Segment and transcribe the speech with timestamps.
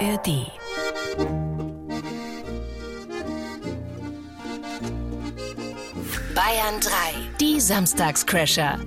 [0.00, 0.46] ARD.
[6.34, 6.90] Bayern 3,
[7.38, 8.78] die Samstagscrasher.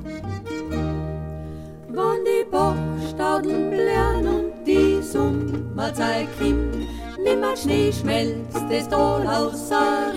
[1.90, 6.88] Wann die Bockstauden blären und die Sommerzeit kommt,
[7.24, 10.14] nimmer Schnee schmelzt, das außer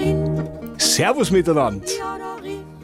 [0.79, 1.87] Servus miteinander.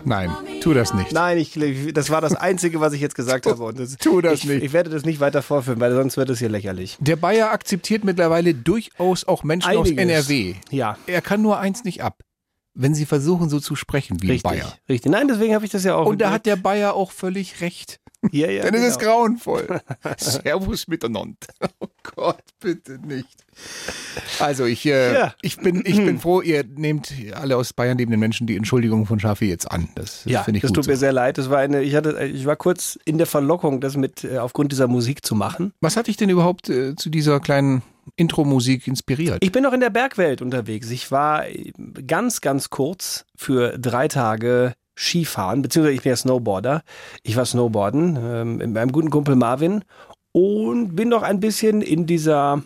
[0.05, 0.31] Nein,
[0.63, 1.13] tu das nicht.
[1.13, 1.59] Nein, ich,
[1.93, 3.63] das war das Einzige, was ich jetzt gesagt habe.
[3.63, 4.63] Und das, tu das ich, nicht.
[4.63, 6.97] Ich werde das nicht weiter vorführen, weil sonst wird es hier lächerlich.
[7.01, 10.29] Der Bayer akzeptiert mittlerweile durchaus auch Menschen aus Einiges.
[10.29, 10.55] NRW.
[10.71, 12.23] Ja, Er kann nur eins nicht ab.
[12.75, 14.51] Wenn sie versuchen, so zu sprechen wie richtig.
[14.51, 14.73] Bayer.
[14.89, 15.13] Richtig.
[15.13, 16.07] Nein, deswegen habe ich das ja auch.
[16.07, 17.99] Und da hat der Bayer auch völlig recht.
[18.31, 19.19] Ja, ja, Dann ist es genau.
[19.19, 19.81] grauenvoll.
[20.19, 21.37] Servus miteinander.
[21.81, 23.29] Oh Gott, bitte nicht.
[24.41, 25.35] Also ich, äh, Ja.
[25.41, 29.21] ich, bin, ich bin froh, ihr nehmt alle aus Bayern lebenden Menschen die Entschuldigung von
[29.21, 29.89] Schaffi jetzt an.
[29.95, 30.77] Das, das Ja, finde ich das gut.
[30.77, 31.01] tut mir so.
[31.01, 31.39] sehr leid.
[31.39, 34.73] Das war eine, ich hatte, ich war kurz in der Verlockung, das mit äh, aufgrund
[34.73, 35.73] dieser Musik zu machen.
[35.81, 37.83] Was hat dich denn überhaupt äh, zu dieser kleinen
[38.17, 39.39] Intro-Musik inspiriert?
[39.41, 40.91] Ich bin noch in der Bergwelt unterwegs.
[40.91, 41.73] Ich war äh,
[42.07, 46.83] ganz, ganz kurz für drei Tage Skifahren, beziehungsweise ich bin ja Snowboarder.
[47.23, 49.85] Ich war Snowboarden ähm, mit meinem guten Kumpel Marvin
[50.33, 52.63] und bin noch ein bisschen in dieser,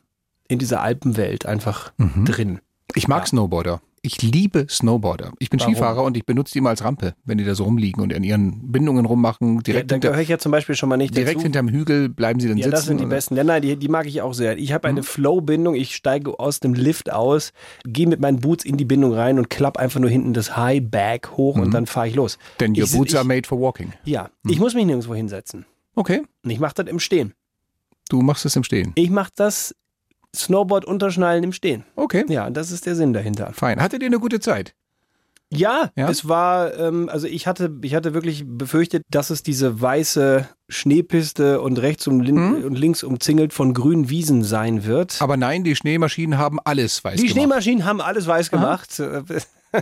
[0.49, 2.25] in dieser Alpenwelt einfach Mhm.
[2.27, 2.61] drin.
[2.95, 3.27] Ich mag Ja.
[3.27, 3.81] Snowboarder.
[4.07, 5.33] Ich liebe Snowboarder.
[5.41, 5.75] Ich bin Warum?
[5.75, 8.23] Skifahrer und ich benutze die immer als Rampe, wenn die da so rumliegen und in
[8.23, 9.65] ihren Bindungen rummachen.
[9.65, 11.43] Direkt, da hinter, gehöre ich ja zum Beispiel schon mal nicht direkt dazu.
[11.43, 12.71] hinterm Hügel bleiben sie dann Ja, sitzen.
[12.71, 13.35] das sind die und- besten.
[13.35, 14.57] Ja, nein, die, die mag ich auch sehr.
[14.59, 15.05] Ich habe eine Mhm.
[15.05, 15.75] Flow-Bindung.
[15.75, 17.53] Ich steige aus dem Lift aus,
[17.85, 21.33] gehe mit meinen Boots in die Bindung rein und klapp einfach nur hinten das High-Back
[21.37, 22.39] hoch und dann fahre ich los.
[22.61, 23.93] Denn your ich, boots ich, are made for walking.
[24.05, 25.67] Ja, ich muss mich nirgendwo hinsetzen.
[25.97, 27.33] Okay, Und ich mache das im Stehen.
[28.09, 28.93] du machst es im Stehen.
[28.95, 29.75] Ich mache das
[30.41, 31.85] Snowboard-Unterschnallen im Stehen.
[31.97, 33.53] Okay, Ja, das ist der Sinn dahinter.
[33.53, 33.81] fein.
[33.81, 34.75] Hattet ihr eine gute Zeit?
[35.49, 36.11] Ja, Ja?
[36.11, 41.61] es war, ähm, also ich hatte, ich hatte wirklich befürchtet, dass es diese weiße Schneepiste
[41.61, 42.65] und rechts und, lin Hm?
[42.65, 45.23] und links umzingelt von grünen Wiesen sein wird.
[45.23, 47.33] Aber nein, die Schneemaschinen haben alles weiß Die gemacht.
[47.33, 49.01] Schneemaschinen haben alles weiß gemacht.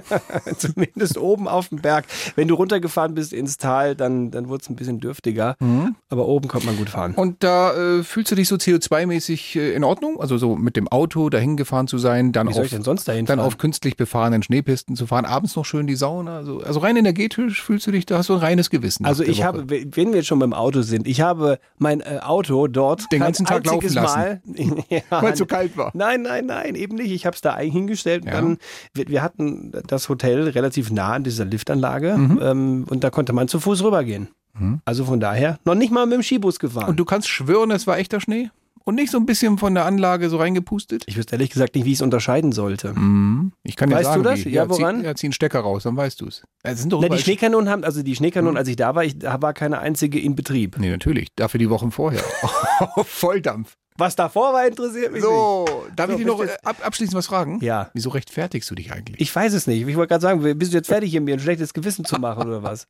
[0.59, 2.07] Zumindest oben auf dem Berg.
[2.37, 5.57] Wenn du runtergefahren bist ins Tal, dann, dann wurde es ein bisschen dürftiger.
[5.61, 5.97] Mhm.
[6.09, 7.15] Aber oben konnte man gut fahren.
[7.15, 10.21] Und da äh, fühlst du dich so CO2-mäßig äh, in Ordnung?
[10.21, 13.41] Also so mit dem Auto dahin gefahren zu sein, dann, auf, dann fahren?
[13.41, 16.37] auf künstlich befahrenen Schneepisten zu fahren, abends noch schön die Sauna.
[16.37, 19.05] Also, also rein energetisch fühlst du dich, da hast du ein reines Gewissen.
[19.05, 19.47] Also ich Woche.
[19.47, 23.21] habe, wenn wir jetzt schon beim Auto sind, ich habe mein äh, Auto dort Den
[23.21, 24.41] ganzen Tag laufen Mal,
[24.89, 25.91] ja, Weil es so kalt war.
[25.95, 27.13] Nein, nein, nein, eben nicht.
[27.13, 28.25] Ich habe es da eigentlich hingestellt.
[28.25, 28.33] Ja.
[28.33, 28.59] dann,
[28.93, 32.39] wir, wir hatten das Hotel relativ nah an dieser Liftanlage Mhm.
[32.43, 34.29] ähm, und da konnte man zu Fuß rübergehen.
[34.85, 36.89] Also von daher noch nicht mal mit dem Skibus gefahren.
[36.89, 38.51] Und du kannst schwören, es war echter Schnee?
[38.85, 41.05] Und nicht so ein bisschen von der Anlage so reingepustet?
[41.07, 42.93] ich wüsste ehrlich gesagt nicht, wie ich es unterscheiden sollte.
[42.93, 43.51] Mhm.
[43.65, 44.45] Ich kann dir Weißt du sagen, das?
[44.45, 44.51] Wie.
[44.51, 45.01] Ja, woran?
[45.01, 46.43] Zieh, ja, zieh einen Stecker raus, dann weißt du es.
[46.63, 46.73] Na,
[47.09, 48.59] die Schneekanonen haben, also die Schneekanonen, Mhm.
[48.59, 50.77] als ich da war, ich, da war keine einzige in Betrieb.
[50.79, 51.29] Nee, natürlich.
[51.35, 52.21] Dafür die Wochen vorher.
[53.05, 53.77] Volldampf.
[53.97, 55.31] Was davor war, interessiert mich nicht.
[55.31, 57.61] So, darf So, ich dich noch äh, ab, abschließend was fragen?
[57.63, 57.91] Ja.
[57.95, 59.21] Wieso rechtfertigst du dich eigentlich?
[59.21, 59.87] Ich weiß es nicht.
[59.87, 62.49] Ich wollte gerade sagen, bist du jetzt fertig, hier mir ein schlechtes Gewissen zu machen
[62.49, 62.89] oder was?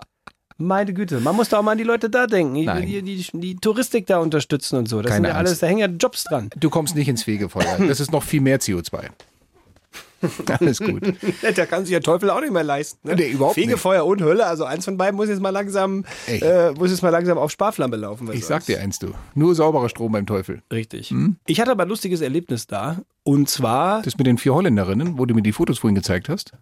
[0.56, 2.56] Meine Güte, man muss doch auch mal an die Leute da denken.
[2.56, 5.02] Ich will die, die, die Touristik da unterstützen und so.
[5.02, 5.62] Das Keine sind ja alles, Angst.
[5.62, 6.48] da hängen ja Jobs dran.
[6.56, 7.76] Du kommst nicht ins Fegefeuer.
[7.86, 9.08] Das ist noch viel mehr CO2.
[10.60, 11.02] Alles gut.
[11.56, 13.08] Da kann sich der Teufel auch nicht mehr leisten.
[13.08, 13.16] Ne?
[13.16, 13.66] Nee, überhaupt nicht.
[13.66, 17.10] Fegefeuer und Hölle, also eins von beiden muss jetzt mal langsam, äh, muss jetzt mal
[17.10, 18.30] langsam auf Sparflamme laufen.
[18.32, 19.08] Ich sag dir eins, du.
[19.34, 20.62] Nur sauberer Strom beim Teufel.
[20.72, 21.10] Richtig.
[21.10, 21.36] Hm?
[21.46, 22.98] Ich hatte aber ein lustiges Erlebnis da.
[23.22, 26.52] Und zwar, Das mit den vier Holländerinnen, wo du mir die Fotos vorhin gezeigt hast.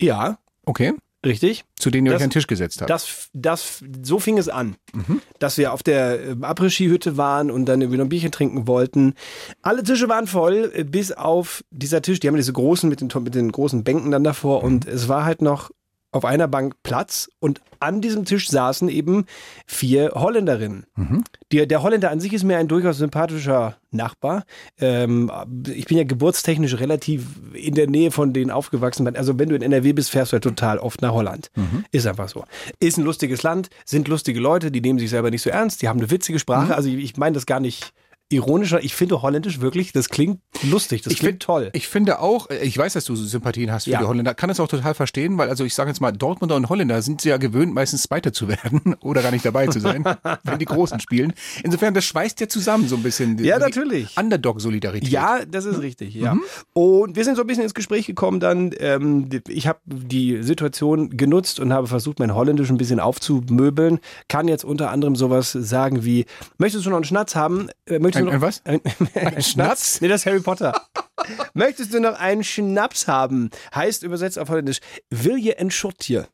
[0.00, 0.92] ja, Okay.
[1.24, 1.64] Richtig.
[1.78, 2.90] Zu denen ihr Das- euch an den Tisch gesetzt habt.
[2.90, 5.20] Das, das, so fing es an, Mhm.
[5.38, 9.14] dass wir auf der äh, Après-Ski-Hütte waren und dann irgendwie noch ein Bierchen trinken wollten.
[9.62, 12.20] Alle Tische waren voll, äh, bis auf dieser Tisch.
[12.20, 14.92] Die haben diese großen mit den, mit den großen Bänken dann davor und Mhm.
[14.92, 15.70] es war halt noch
[16.10, 19.26] auf einer Bank Platz und an diesem Tisch saßen eben
[19.66, 20.86] vier Holländerinnen.
[20.96, 21.24] Mhm.
[21.52, 24.44] Der, der Holländer an sich ist mir ein durchaus sympathischer Nachbar.
[24.78, 25.30] Ähm,
[25.66, 27.24] ich bin ja geburtstechnisch relativ
[27.54, 29.16] in der Nähe von denen aufgewachsen.
[29.16, 31.50] Also wenn du in NRW bist, fährst du ja total oft nach Holland.
[31.92, 32.44] Ist einfach so.
[32.80, 35.88] Ist ein lustiges Land, sind lustige Leute, die nehmen sich selber nicht so ernst, die
[35.88, 36.74] haben eine witzige Sprache.
[36.74, 37.92] Also ich, ich meine das gar nicht
[38.30, 38.82] ironischer.
[38.84, 41.70] Ich finde Holländisch wirklich, das klingt lustig, das Ich klingt find- toll.
[41.72, 44.00] Ich finde auch, äh, ich weiß, dass du Sympathien hast für Ja.
[44.00, 46.68] die Holländer, kann es auch total verstehen, weil also ich sage jetzt mal, Dortmunder und
[46.68, 50.04] Holländer sind ja gewöhnt, meistens Zweiter zu werden oder gar nicht dabei zu sein,
[50.44, 51.32] wenn die Großen spielen.
[51.64, 53.38] Insofern, das schweißt ja zusammen so ein bisschen.
[53.42, 54.16] Ja, natürlich.
[54.18, 55.08] Underdog-Solidarität.
[55.10, 56.34] Ja, das ist richtig, ja.
[56.34, 56.42] Mhm.
[56.74, 58.72] Und wir sind so ein bisschen ins Gespräch gekommen dann.
[58.78, 64.00] Ähm, ich habe die Situation genutzt und habe versucht, mein Holländisch ein bisschen aufzumöbeln.
[64.28, 66.26] Kann jetzt unter anderem sowas sagen wie,
[66.58, 67.68] möchtest du noch einen Schnatz haben?
[67.86, 68.84] Äh, Möchtest Ein- du noch ein
[69.14, 69.14] was?
[69.24, 70.00] Ein, ein Schnatz?
[70.00, 70.72] Nee, das ist Harry Potter.
[71.54, 73.50] möchtest du noch einen Schnaps haben?
[73.74, 74.80] Heißt übersetzt auf Holländisch,
[75.10, 76.26] will je ein Schottje?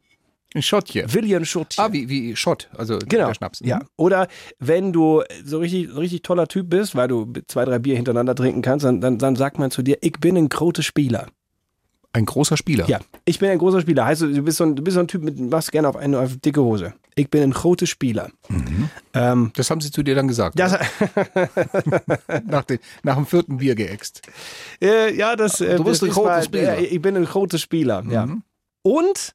[0.55, 1.13] Ein Schottje.
[1.13, 1.83] William Schottje.
[1.83, 3.27] Ah, wie, wie Schott, also Genau.
[3.27, 3.61] der Schnaps.
[3.61, 3.67] Mhm.
[3.67, 3.81] Ja.
[3.97, 4.29] Oder
[4.61, 8.37] wenn du so richtig, so richtig toller Typ bist, weil du zwei, drei Bier hintereinander
[8.37, 11.27] trinken kannst, dann, dann, dann sagt man zu dir, ich bin ein großer Spieler.
[12.13, 12.89] Ein großer Spieler.
[12.89, 14.05] Ja, ich bin ein großer Spieler.
[14.05, 16.21] Heißt, du bist so ein, du bist so ein Typ mit, machst gerne auf eine
[16.21, 16.95] auf dicke Hose.
[17.17, 18.31] Ich bin ein großer Spieler.
[19.13, 20.59] Ähm, Das haben sie zu dir dann gesagt.
[20.59, 20.73] das,
[22.47, 24.23] nach, den, nach dem vierten Bier geäxt.
[24.83, 26.79] äh, ja, das, äh, Du bist ein mal- Spieler.
[26.79, 28.27] äh, Ich bin ein großer Spieler, ja.
[28.27, 28.43] Mhm.
[28.83, 29.35] Und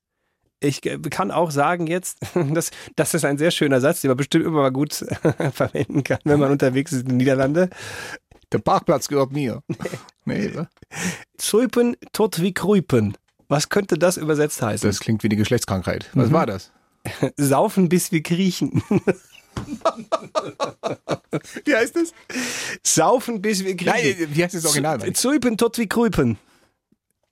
[0.60, 2.18] ich kann auch sagen jetzt,
[2.54, 4.94] das, das ist ein sehr schöner Satz, den man bestimmt immer mal gut
[5.54, 7.70] verwenden kann, wenn man unterwegs ist in den Niederlande.
[8.52, 9.62] Der Parkplatz gehört mir.
[10.26, 10.68] nee, wa?
[11.38, 13.16] Zuipen tot wie Kruipen.
[13.48, 14.88] Was könnte das übersetzt heißen?
[14.90, 16.10] das klingt wie eine Geschlechtskrankheit.
[16.14, 16.34] Was Mhm.
[16.34, 16.72] war das?
[17.38, 18.84] Saufen bis wir kriechen.
[21.66, 22.14] Wie heißt das?
[22.84, 24.18] Saufen bis wir kriechen.
[24.20, 25.14] Nein, wie heißt das Original?
[25.14, 26.38] Zuipen tot wie Kruipen.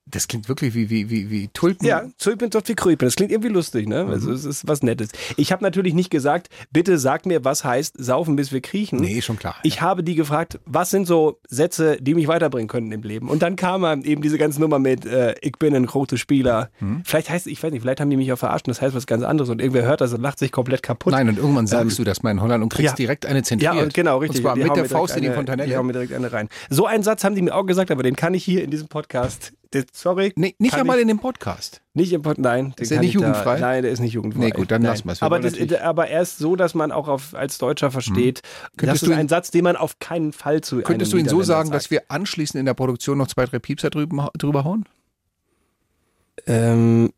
[0.10, 1.86] Das klingt wirklich wie, wie, wie, wie Tulpen.
[1.86, 3.06] Ja, Zuipen tot wie Kruipen.
[3.06, 4.06] Das klingt irgendwie lustig, ne?
[4.06, 5.10] Also es ist was Nettes.
[5.36, 9.00] Ich habe natürlich nicht gesagt, bitte sag mir, was heißt saufen bis wir kriechen.
[9.00, 9.56] Nee, schon klar.
[9.64, 13.30] Ich habe die gefragt, was sind so Sätze, die mich weiterbringen könnten im Leben?
[13.30, 16.70] Und dann kam eben diese ganze Nummer mit, äh, ich bin ein großer Spieler.
[16.80, 17.02] Hm.
[17.04, 19.08] Vielleicht heißt, ich weiß nicht, vielleicht haben die mich auch verarscht, und das heißt was
[19.08, 21.12] ganz anderes und irgendwer hört das und lacht sich komplett kaputt.
[21.12, 22.96] Nein, und irgendwann sagst du das mal in Holland und kriegst ja.
[22.96, 23.76] direkt eine zentriert.
[23.76, 24.40] Ja, und genau, richtig.
[24.40, 25.68] Und zwar Die mit der Faust in die Fontanelle.
[25.68, 26.50] Die hauen mir direkt eine rein.
[26.70, 28.88] So einen Satz haben die mir auch gesagt, aber den kann ich hier in diesem
[28.88, 29.54] Podcast.
[29.72, 30.32] Das, sorry.
[30.36, 31.82] Nee, nicht einmal ich, in dem Podcast.
[31.94, 32.74] nicht im Pod, nein.
[32.80, 33.60] Ist der nicht ich da- jugendfrei?
[33.60, 34.46] nein, der ist nicht jugendfrei.
[34.46, 34.92] Nee, gut, dann nein.
[34.92, 35.20] lassen wir's.
[35.22, 38.72] Wir Aber, wollen das, aber erst so, dass man auch auf, als Deutscher versteht, das
[38.78, 41.42] Könntest ist du- ein Satz, den man auf keinen Fall zu Könntest du ihn so
[41.44, 41.76] sagen, sagt.
[41.76, 44.86] dass wir anschließend in der Produktion noch zwei, drei Piepser drüben, drüber hauen?
[46.46, 47.12] Ähm,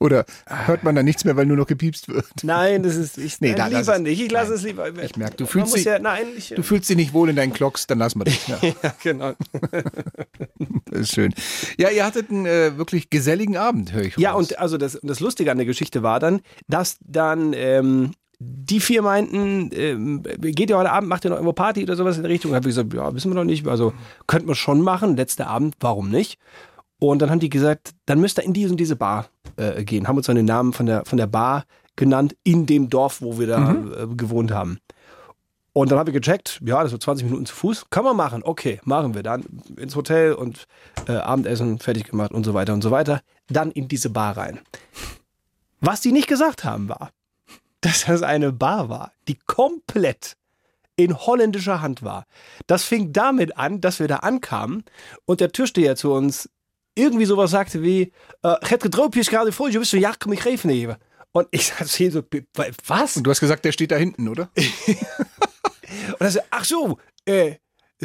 [0.00, 2.26] Oder hört man da nichts mehr, weil nur noch gepiepst wird?
[2.42, 4.20] nein, das ist ich, Nee, nein, da- lass lieber nicht.
[4.20, 4.88] Ich lasse es lieber.
[5.02, 7.52] Ich merk, du fühlst dich- ja, nein, ich, Du fühlst dich nicht wohl in deinen
[7.52, 8.46] Klocks, dann lassen wir dich.
[8.48, 9.32] Ja, ja, genau.
[10.90, 11.34] das ist schön.
[11.78, 14.50] Ja, ihr hattet einen äh, wirklich geselligen Abend, höre ich Ja, raus.
[14.52, 19.02] und also das, das Lustige an der Geschichte war dann, dass dann ähm, die vier
[19.02, 22.30] meinten, ähm, geht ihr heute Abend, macht ihr noch irgendwo Party oder sowas in der
[22.30, 22.50] Richtung?
[22.50, 23.66] Da habe ich gesagt, ja, wissen wir noch nicht.
[23.66, 23.94] Also
[24.26, 26.38] könnten wir schon machen, letzter Abend, warum nicht?
[26.98, 30.08] Und dann haben die gesagt, dann müsst ihr in diese und diese Bar äh, gehen.
[30.08, 31.64] Haben uns dann den Namen von der, von der Bar
[31.96, 34.78] genannt, in dem Dorf, wo wir da äh, gewohnt haben.
[35.72, 37.86] Und dann habe ich gecheckt, ja, das sind 20 Minuten zu Fuß.
[37.90, 38.42] Kann man machen.
[38.44, 39.44] Okay, machen wir dann
[39.76, 40.66] ins Hotel und
[41.08, 43.20] äh, Abendessen fertig gemacht und so weiter und so weiter.
[43.48, 44.60] Dann in diese Bar rein.
[45.80, 47.10] Was die nicht gesagt haben, war,
[47.80, 50.36] dass das eine Bar war, die komplett
[50.96, 52.24] in holländischer Hand war.
[52.68, 54.84] Das fing damit an, dass wir da ankamen
[55.24, 56.48] und der Türsteher zu uns
[56.94, 58.12] irgendwie sowas sagte wie,
[58.42, 60.96] äh, het gedroopje is gerade voll, je bist so, ja, komm, ich geven even.
[61.32, 62.22] Und ich sagte so,
[62.86, 63.16] was?
[63.16, 64.50] Und du hast gesagt, der steht da hinten, oder?
[64.56, 67.56] Und er sagt, ach so, äh,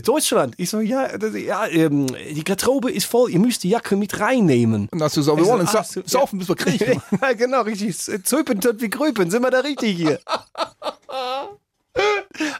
[0.02, 0.56] Deutschland.
[0.58, 4.20] Ich so, ja, das, ja ähm, die Garderobe ist voll, ihr müsst die Jacke mit
[4.20, 4.88] reinnehmen.
[4.92, 7.02] Und hast du so, wir Ich so, wollen ach sa so, saufen, bis wir kriegen.
[7.22, 7.98] ja, genau, richtig.
[8.24, 10.20] Zöpen, wie Gröpen, sind wir da richtig hier?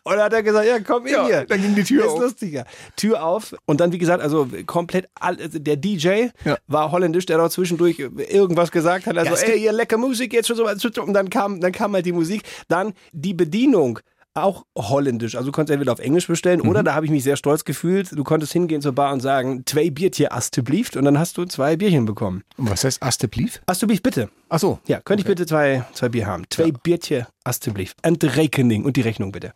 [0.04, 1.46] Und dann hat er gesagt, ja, komm in Ja, hier.
[1.46, 2.20] dann ging die Tür ist auf.
[2.20, 2.66] lustiger.
[2.96, 3.56] Tür auf.
[3.66, 6.58] Und dann, wie gesagt, also komplett, all, also der DJ Ja.
[6.68, 9.18] war holländisch, der dort zwischendurch irgendwas gesagt hat.
[9.18, 10.66] Also, Ja, ey, ihr lecker Musik, jetzt schon so.
[11.02, 12.44] Und dann kam, dann kam halt die Musik.
[12.68, 14.00] Dann die Bedienung.
[14.36, 15.36] Auch holländisch.
[15.36, 16.70] Also du konntest entweder auf Englisch bestellen Mhm.
[16.70, 18.12] oder da habe ich mich sehr stolz gefühlt.
[18.16, 21.76] Du konntest hingehen zur Bar und sagen, zwei Biertje Asteblieft und dann hast du zwei
[21.76, 22.44] Bierchen bekommen.
[22.58, 23.62] Und was heißt Asteplief?
[23.66, 24.30] Asteblieft, bitte.
[24.48, 24.80] Ach so.
[24.88, 26.44] Ja, könnte ich bitte zwei, zwei Bier haben?
[26.50, 27.94] Zwei Biertje Asteblief.
[28.06, 29.54] Und Reckoning und die Rechnung bitte.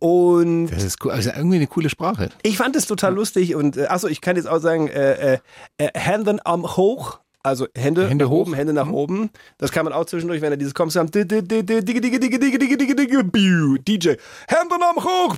[0.00, 1.12] Und Das ist cool.
[1.12, 2.30] Also irgendwie eine coole Sprache.
[2.42, 5.38] ich fand es total lustig und äh, achso, ich kann jetzt auch sagen, äh, äh,
[5.78, 7.20] äh, Hände am hoch.
[7.42, 8.40] Also Hände, Hände nach hoch.
[8.42, 9.30] oben, Hände nach oben.
[9.56, 10.92] Das kann man auch zwischendurch, wenn er dieses kommt,
[13.32, 14.08] biu, DJ,
[14.46, 15.36] Hände am hoch.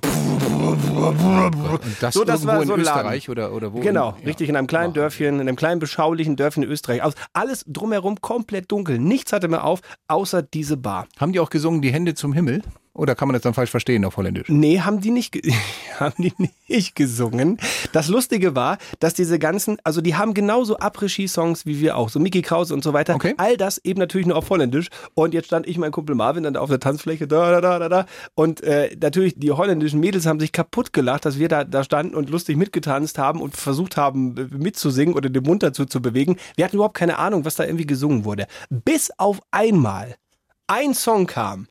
[0.63, 2.83] Und das, So, das war in so Laden.
[2.83, 3.81] Österreich oder, oder wo?
[3.81, 4.27] Genau, Ja.
[4.27, 4.93] richtig in einem kleinen.
[4.95, 7.03] Dörfchen, in einem kleinen beschaulichen Dörfchen in Österreich.
[7.05, 8.99] Also alles drumherum komplett dunkel.
[8.99, 11.07] Nichts hatte mehr auf, außer diese Bar.
[11.19, 12.63] Haben die auch gesungen, die Hände zum Himmel?
[12.95, 14.49] Oder kann man das dann falsch verstehen auf Holländisch?
[14.49, 15.35] Nee, haben die nicht,
[15.99, 16.35] haben die
[16.69, 17.59] nicht gesungen.
[17.93, 22.21] Das Lustige war, dass diese ganzen, also die haben genauso Après-Ski-Songs wie wir auch, so
[22.21, 23.15] Mickey Krause und so weiter.
[23.15, 23.35] Okay.
[23.39, 24.89] All das eben natürlich nur auf Holländisch.
[25.15, 27.79] Und jetzt stand ich, mein Kumpel Marvin, dann da auf der Tanzfläche, da, da, da,
[27.79, 28.07] da, da.
[28.35, 32.15] Und äh, natürlich, die holländischen Mädels haben sich kaputt gelacht, dass wir da, da standen
[32.15, 36.37] und lustig mitgetanzt haben und versucht haben, äh, mitzusingen oder den Mund dazu zu bewegen.
[36.57, 38.47] Wir hatten überhaupt keine Ahnung, was da irgendwie gesungen wurde.
[38.69, 40.17] Bis auf einmal
[40.67, 41.69] ein Song kam,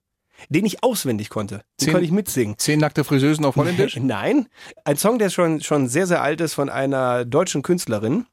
[0.49, 1.57] den ich auswendig konnte.
[1.57, 2.57] Den Zehn- konnte ich mitsingen.
[2.57, 3.95] Zehn nackte Friseusen auf Holländisch?
[4.01, 4.47] Nein,
[4.83, 8.25] ein Song, der schon, schon sehr, sehr alt ist von einer deutschen Künstlerin,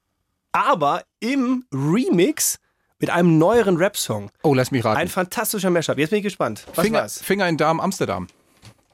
[0.53, 2.59] aber im Remix
[3.01, 4.31] mit einem neueren Rap-Song.
[4.43, 4.99] Oh, lass mich raten.
[4.99, 5.99] Ein fantastischer Mashup.
[5.99, 6.65] Jetzt bin ich gespannt.
[6.75, 7.23] Was Finger, war's?
[7.23, 8.27] Finger in Darm, Amsterdam.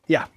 [0.07, 0.29] Ja.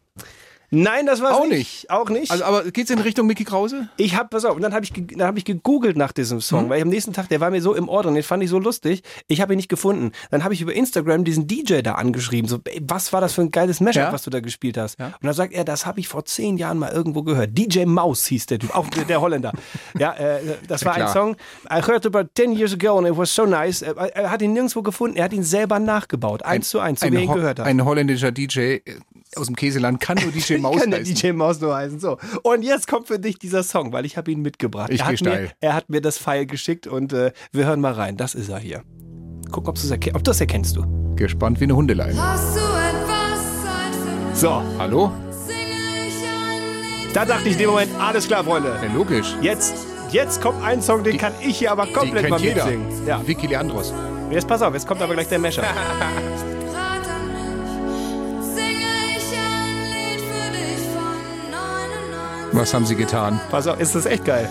[0.69, 1.57] Nein, das war Auch nicht.
[1.57, 1.89] nicht.
[1.91, 2.29] Auch nicht.
[2.29, 3.87] Also, aber geht's in Richtung Mickey Krause?
[3.95, 6.63] Ich hab, pass auf, und dann habe ich, dann hab ich gegoogelt nach diesem Song,
[6.63, 6.69] Hm?
[6.69, 8.49] weil ich am nächsten Tag, der war mir so im Ohr drin, den fand ich
[8.49, 10.11] so lustig, ich habe ihn nicht gefunden.
[10.29, 13.41] Dann habe ich über Instagram diesen DJ da angeschrieben, so, ey, was war das für
[13.43, 14.11] ein geiles Mashup, Ja.
[14.11, 14.99] was du da gespielt hast?
[14.99, 15.05] Ja.
[15.07, 17.57] Und dann sagt er, das habe ich vor zehn Jahren mal irgendwo gehört.
[17.57, 19.53] DJ Maus hieß der Typ, auch der, der Holländer.
[19.97, 21.07] ja, äh, das war ein.
[21.07, 21.37] Song,
[21.71, 23.81] I heard about 10 years ago and it was so nice.
[23.81, 27.15] Er, hat ihn nirgendwo gefunden, er hat ihn selber nachgebaut, eins zu eins, so wie
[27.15, 27.65] er ihn gehört hat.
[27.65, 28.81] ein holländischer DJ äh,
[29.35, 31.15] aus dem Käseland kann nur DJ Maus kann heißen.
[31.15, 31.99] DJ Maus nur heißen.
[31.99, 32.17] So.
[32.43, 34.89] Und jetzt kommt für dich dieser Song, weil ich habe ihn mitgebracht.
[34.91, 37.93] Ich er, hat mir, er hat mir das Pfeil geschickt und äh, wir hören mal
[37.93, 38.17] rein.
[38.17, 38.83] Das ist er hier.
[39.51, 41.15] Guck, ob, das erkennst du.
[41.15, 42.19] Gespannt wie eine Hundeleine.
[44.33, 45.11] So, Hallo?
[47.13, 48.77] Da dachte ich in dem Moment, alles klar, Freunde.
[48.79, 49.35] Ja, logisch.
[49.41, 49.73] Jetzt,
[50.11, 52.65] jetzt kommt ein Song, den kann ich hier aber Die komplett mal kennt jeder.
[52.65, 53.07] mitsingen.
[53.07, 53.25] Ja.
[53.25, 53.93] Vicky Leandros.
[54.29, 55.63] Jetzt pass auf, jetzt kommt aber gleich der Mescher.
[62.57, 63.39] Was haben Sie getan?
[63.51, 64.49] pass auf, ist das echt geil.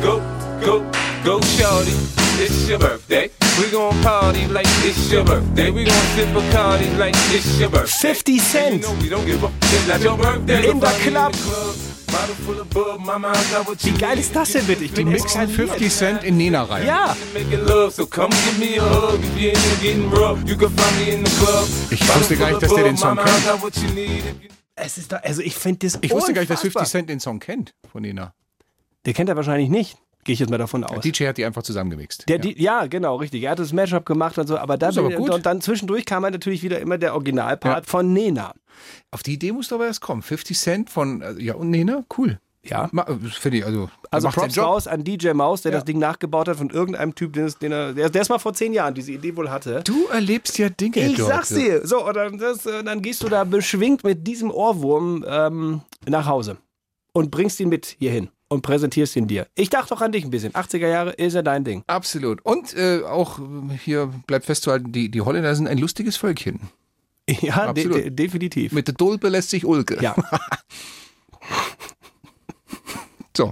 [0.00, 0.20] Go,
[0.64, 0.82] go,
[1.24, 1.92] go, shorty.
[2.40, 3.28] It's your birthday.
[3.58, 5.70] We gon' party like it's your birthday.
[5.70, 8.14] We gon' sip Bacardi like it's your birthday.
[8.14, 8.82] 50 You Cent.
[8.82, 9.50] know we don't give up.
[9.62, 10.70] It's not your birthday.
[10.70, 11.34] In the Party club.
[13.82, 14.84] You Wie geil ist das denn bitte?
[14.84, 15.70] Ich bin Mixen eskaliert.
[15.70, 16.86] 50 Cent in Nena rein.
[16.86, 19.18] Ja, Making love, so come give me a hug.
[19.18, 21.66] If you're into getting rough, you can find me in the club.
[21.90, 24.63] Ich wusste gar nicht, dass der den Song kennt.
[24.76, 27.00] Es ist doch, also ich finde das Ich wusste gar nicht, dass 50 unfassbar.
[27.00, 28.34] Cent den Song kennt von Nena.
[29.06, 29.98] Der kennt er wahrscheinlich nicht.
[30.24, 31.02] Gehe ich jetzt mal davon aus.
[31.02, 32.26] Der DJ hat die einfach zusammengemixt.
[32.28, 32.42] Der, ja.
[32.42, 33.42] Die, ja, genau, richtig.
[33.42, 35.28] Er hat das Matchup gemacht und so, aber dann, aber gut.
[35.28, 38.54] und dann zwischendurch kam halt natürlich wieder immer der Originalpart von Nena.
[39.10, 40.22] Auf die Idee musst du aber erst kommen.
[40.22, 42.40] 50 Cent von, äh, ja, und Nena, cool.
[42.64, 42.90] Ja.
[43.40, 45.78] Finde ich, also, Also Props raus an DJ Maus, der Ja.
[45.78, 48.38] das Ding nachgebaut hat von irgendeinem Typ, den, es, den er, der, der es mal
[48.38, 49.82] vor zehn Jahren diese Idee wohl hatte.
[49.84, 51.28] Du erlebst ja Dinge Ich dort.
[51.28, 51.86] sag's dir.
[51.86, 56.26] So, und dann, das, äh, dann gehst du da beschwingt mit diesem Ohrwurm ähm, nach
[56.26, 56.56] Hause
[57.12, 59.46] und bringst ihn mit hierhin und präsentierst ihn dir.
[59.56, 60.52] Ich dachte doch an dich ein bisschen.
[60.52, 61.82] 80er Jahre ist ja dein Ding.
[61.86, 62.40] Absolut.
[62.44, 63.42] Und äh, auch äh,
[63.82, 66.60] hier bleibt festzuhalten, die, die Holländer sind ein lustiges Völkchen.
[67.28, 67.96] Ja, de Absolut.
[67.96, 68.72] de definitiv.
[68.72, 69.98] Mit der Dulpe lässt sich Ulke.
[70.02, 70.14] ja.
[73.36, 73.50] So,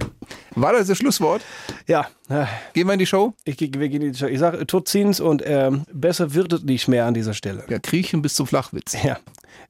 [0.55, 1.41] war das das Schlusswort?
[1.87, 2.07] ja.
[2.29, 3.33] Äh, Gehen wir in die Show?
[3.43, 4.27] Ich, wir gehen in die Show.
[4.27, 7.65] Ich sage, Tutzins und ähm, besser wird es nicht mehr an dieser Stelle.
[7.67, 8.95] Ja, kriechen bis zum Flachwitz.
[9.03, 9.17] Ja.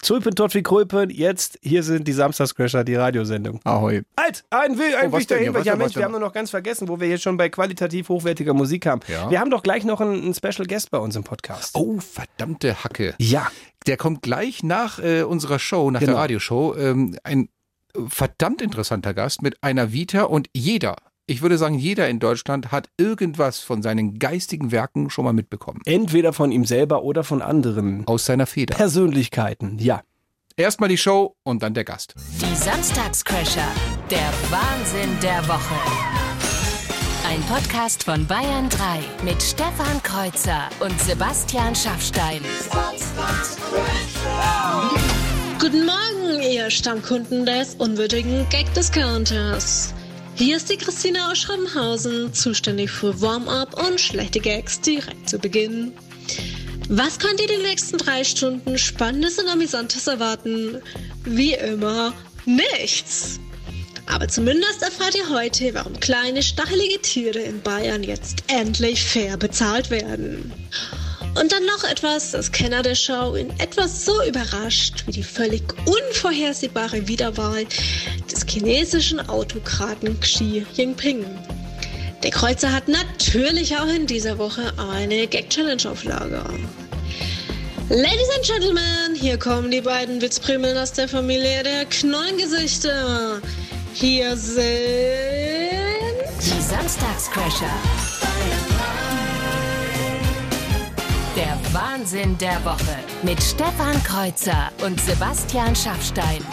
[0.01, 3.59] Zulpen, tot wie Kröpen, jetzt, hier sind die Samstagscrasher, die Radiosendung.
[3.63, 4.01] Ahoi.
[4.19, 5.65] Halt, ein, Will, ein Oh, wichtiger Hinweis.
[5.65, 8.53] Ja, Mensch, wir haben nur noch ganz vergessen, wo wir hier schon bei qualitativ hochwertiger
[8.53, 9.01] Musik haben.
[9.07, 9.29] Ja.
[9.29, 11.75] Wir haben doch gleich noch einen, einen Special Guest bei uns im Podcast.
[11.75, 13.13] Oh, verdammte Hacke.
[13.17, 13.49] Ja.
[13.87, 16.13] Der kommt gleich nach äh, unserer Show, nach Genau.
[16.13, 16.75] der Radioshow.
[16.77, 17.47] Ähm, ein äh,
[18.07, 20.95] verdammt interessanter Gast mit einer Vita und jeder,
[21.25, 25.79] ich würde sagen, jeder in Deutschland hat irgendwas von seinen geistigen Werken schon mal mitbekommen.
[25.85, 28.75] Entweder von ihm selber oder von anderen Aus seiner Feder.
[28.75, 29.77] Persönlichkeiten.
[29.79, 30.01] Ja.
[30.55, 32.13] Erstmal die Show und dann der Gast.
[32.41, 33.67] Die Samstagscrasher.
[34.11, 35.75] Der Wahnsinn der Woche.
[37.25, 42.41] Ein Podcast von Bayern 3 mit Stefan Kreuzer und Sebastian Schaffstein.
[45.59, 49.93] Guten Morgen, ihr Stammkunden des unwürdigen Gag-Discounters.
[50.35, 55.93] Hier ist die Christina aus Schrobenhausen, zuständig für Warm-up und schlechte Gags direkt zu Beginn.
[56.89, 60.81] Was könnt ihr die nächsten drei Stunden Spannendes und Amüsantes erwarten?
[61.23, 62.13] Wie immer,
[62.45, 63.39] nichts.
[64.07, 69.89] Aber zumindest erfahrt ihr heute, warum kleine, stachelige Tiere in Bayern jetzt endlich fair bezahlt
[69.89, 70.51] werden.
[71.39, 75.63] Und dann noch etwas, das Kenner der Show in etwas so überrascht wie die völlig
[75.85, 77.65] unvorhersehbare Wiederwahl
[78.31, 81.25] des chinesischen Autokraten Xi Jinping.
[82.21, 86.45] Der Kreuzer hat natürlich auch in dieser Woche eine Gag-Challenge auf Lager.
[87.89, 93.41] Ladies and Gentlemen, hier kommen die beiden Witzprimeln aus der Familie der Knollengesichter.
[93.93, 94.63] Hier sind...
[96.39, 98.72] Die Samstagscrasher.
[101.35, 106.43] Der Wahnsinn der Woche mit Stefan Kreuzer und Sebastian Schaffstein.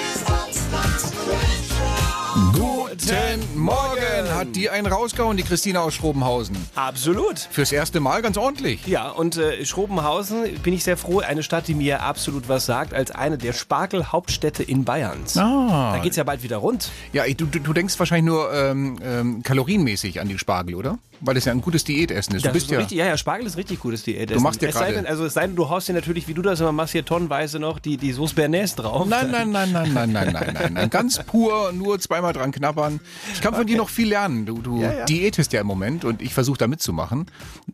[2.55, 4.35] Guten Morgen!
[4.35, 6.57] Hat die einen rausgehauen, die Christina aus Schrobenhausen.
[6.77, 7.39] Absolut.
[7.39, 8.87] Fürs erste Mal ganz ordentlich.
[8.87, 12.95] Ja, und äh, Schrobenhausen bin ich sehr froh, eine Stadt, die mir absolut was sagt,
[12.95, 15.37] als eine der Spargelhauptstädte in Bayerns.
[15.37, 15.93] Ah.
[15.95, 16.91] Da geht's ja bald wieder rund.
[17.13, 20.99] Ja, du, du, du denkst wahrscheinlich nur ähm, ähm, kalorienmäßig an die Spargel, oder?
[21.21, 22.43] Weil es ja ein gutes Diätessen ist.
[22.45, 24.31] Du Das bist ist ja richtig, ja, ja, Spargel ist richtig gutes Diät.
[24.31, 26.61] Du machst sei gerade- also es sei denn, du haust dir natürlich, wie du das
[26.61, 29.07] immer machst, hier tonnenweise noch die, die Sauce Bernays drauf.
[29.09, 30.91] Nein, nein, nein, nein, nein, nein, nein, nein, nein.
[30.91, 33.01] Ganz pur, nur zweimal dran knabbern.
[33.35, 34.47] Ich kann von dir noch viel lernen.
[34.47, 35.05] Du, du Ja, ja.
[35.05, 37.27] diätest ja im Moment und ich versuche da mitzumachen.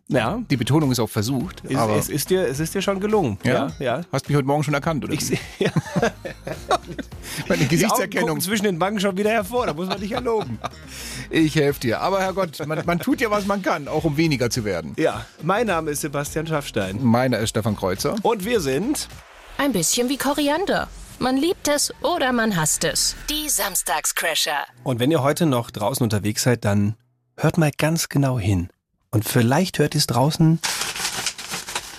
[0.09, 1.63] Ja, Die Betonung ist auf versucht.
[1.69, 3.37] es, aber es, ist dir, es ist dir schon gelungen.
[3.43, 3.67] ja?
[3.79, 4.01] ja.
[4.11, 5.13] Hast mich heute Morgen schon erkannt, oder?
[5.13, 5.71] Ich sehe ja,
[7.47, 8.39] Meine Gesichtserkennung.
[8.41, 10.59] zwischen den Banken schon wieder hervor, da muss man dich ja loben.
[11.29, 12.01] Ich helfe dir.
[12.01, 14.93] Aber Herrgott, man, man tut ja, was man kann, auch um weniger zu werden.
[14.97, 17.03] Ja, mein Name ist Sebastian Schaffstein.
[17.03, 18.15] Meiner ist Stefan Kreuzer.
[18.21, 19.07] Und wir sind
[19.57, 20.87] Ein bisschen wie Koriander.
[21.19, 23.15] Man liebt es oder man hasst es.
[23.29, 24.65] Die Samstagscrasher.
[24.83, 26.95] Und wenn ihr heute noch draußen unterwegs seid, dann
[27.37, 28.69] hört mal ganz genau hin.
[29.09, 30.59] Und vielleicht hört ihr es draußen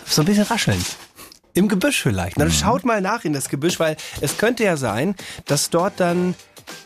[0.06, 0.82] so ein bisschen rascheln.
[1.54, 2.38] Im Gebüsch vielleicht.
[2.40, 5.16] Dann schaut mal nach in das Gebüsch, weil es könnte ja sein,
[5.46, 6.34] dass dort dann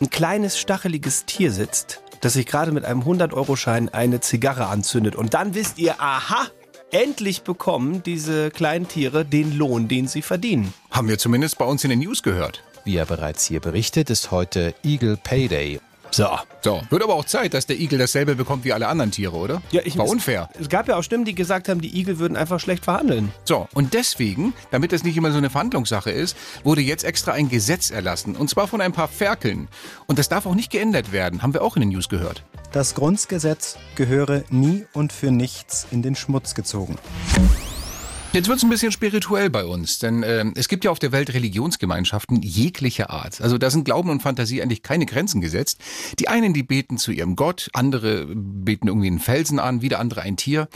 [0.01, 5.15] ein kleines stacheliges Tier sitzt, das sich gerade mit einem 100-Euro-Schein eine Zigarre anzündet.
[5.15, 6.47] Und dann wisst ihr, aha,
[6.91, 10.73] endlich bekommen diese kleinen Tiere den Lohn, den sie verdienen.
[10.89, 12.63] Haben wir zumindest bei uns in den News gehört.
[12.85, 15.79] Wie er bereits hier berichtet, ist heute Eagle Payday.
[16.13, 16.29] So.
[16.61, 19.61] So, wird aber auch Zeit, dass der Igel dasselbe bekommt wie alle anderen Tiere, oder?
[19.95, 20.49] War unfair.
[20.59, 23.33] Es gab ja auch Stimmen, die gesagt haben, die Igel würden einfach schlecht verhandeln.
[23.45, 27.49] So, und deswegen, damit das nicht immer so eine Verhandlungssache ist, wurde jetzt extra ein
[27.49, 28.35] Gesetz erlassen.
[28.35, 29.67] Und zwar von ein paar Ferkeln.
[30.07, 32.43] Und das darf auch nicht geändert werden, haben wir auch in den News gehört.
[32.71, 36.97] Das Grundgesetz gehöre nie und für nichts in den Schmutz gezogen.
[38.33, 41.35] Jetzt wird's ein bisschen spirituell bei uns, denn ähm, es gibt ja auf der Welt
[41.35, 43.39] Religionsgemeinschaften jeglicher Art.
[43.41, 45.77] Also da sind Glauben und Fantasie eigentlich keine Grenzen gesetzt.
[46.17, 50.23] Die einen, die beten zu ihrem Gott, andere beten irgendwie einen Felsen an, wieder andere
[50.23, 50.67] ein Tier.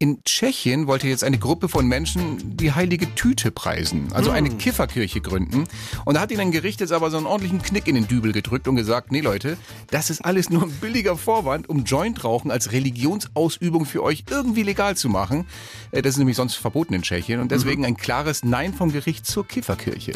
[0.00, 5.20] In Tschechien wollte jetzt eine Gruppe von Menschen die heilige Tüte preisen, also eine Kifferkirche
[5.20, 5.68] gründen.
[6.04, 8.32] Und da hat ihnen ein Gericht jetzt aber so einen ordentlichen Knick in den Dübel
[8.32, 9.56] gedrückt und gesagt, nee Leute,
[9.92, 14.96] das ist alles nur ein billiger Vorwand, um Jointrauchen als Religionsausübung für euch irgendwie legal
[14.96, 15.46] zu machen.
[15.92, 19.26] Äh, Das ist nämlich sonst verboten in Tschechien und deswegen ein klares Nein vom Gericht
[19.26, 20.14] zur Kifferkirche.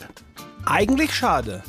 [0.64, 1.62] Eigentlich schade.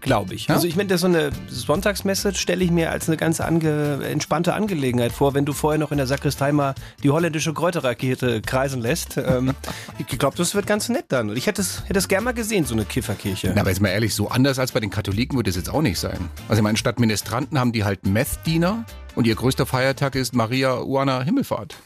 [0.00, 0.46] Glaube ich.
[0.46, 0.54] Ja?
[0.54, 4.54] Also ich meine, das so eine Sonntagsmesse stelle ich mir als eine ganz ange entspannte
[4.54, 9.16] Angelegenheit vor, wenn du vorher noch in der Sakristei mal die holländische Kräuterrakete kreisen lässt.
[9.16, 9.54] Ähm,
[9.98, 11.30] ich glaube, das wird ganz nett dann.
[11.30, 13.52] Und ich hätte es, hätte es gerne mal gesehen, so eine Kifferkirche.
[13.54, 15.82] Na, aber jetzt mal ehrlich, so anders als bei den Katholiken wird es jetzt auch
[15.82, 16.30] nicht sein.
[16.48, 20.80] Also ich meine, statt Ministranten haben die halt Meth-Diener und ihr größter Feiertag ist Maria
[20.80, 21.76] Uana Himmelfahrt.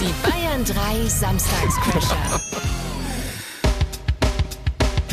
[0.00, 2.40] Die Bayern 3 Samstagscrasher.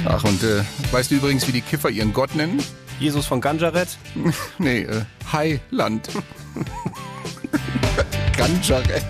[0.03, 2.61] Ach, und äh, weißt du übrigens, wie die Kiffer ihren Gott nennen?
[2.99, 3.97] Jesus von Ganjaret.
[4.58, 6.10] Nee, äh, Highland.
[8.38, 9.05] Ganjaret.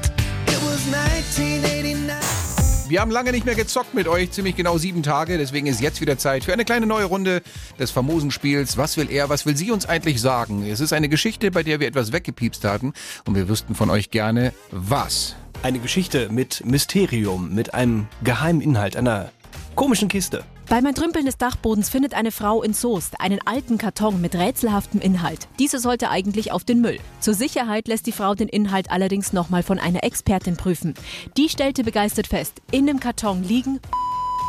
[2.88, 5.40] Wir haben lange nicht mehr gezockt mit euch, ziemlich genau sieben Tage.
[5.40, 7.42] Deswegen ist jetzt wieder Zeit für eine kleine neue Runde
[7.80, 8.78] des famosen Spiels.
[8.78, 10.66] Was will er, was will sie uns eigentlich sagen?
[10.66, 12.94] Es ist eine Geschichte, bei der wir etwas weggepiepst hatten
[13.26, 15.36] und wir wüssten von euch gerne, was.
[15.64, 19.32] Eine Geschichte mit Mysterium, mit einem geheimen Inhalt, einer
[19.74, 20.44] komischen Kiste.
[20.68, 25.48] Beim Entrümpeln des Dachbodens findet eine Frau in Soest einen alten Karton mit rätselhaftem Inhalt.
[25.60, 26.98] Diese sollte eigentlich auf den Müll.
[27.20, 30.96] Zur Sicherheit lässt die Frau den Inhalt allerdings nochmal von einer Expertin prüfen.
[31.38, 33.80] Die stellte begeistert fest, in dem Karton liegen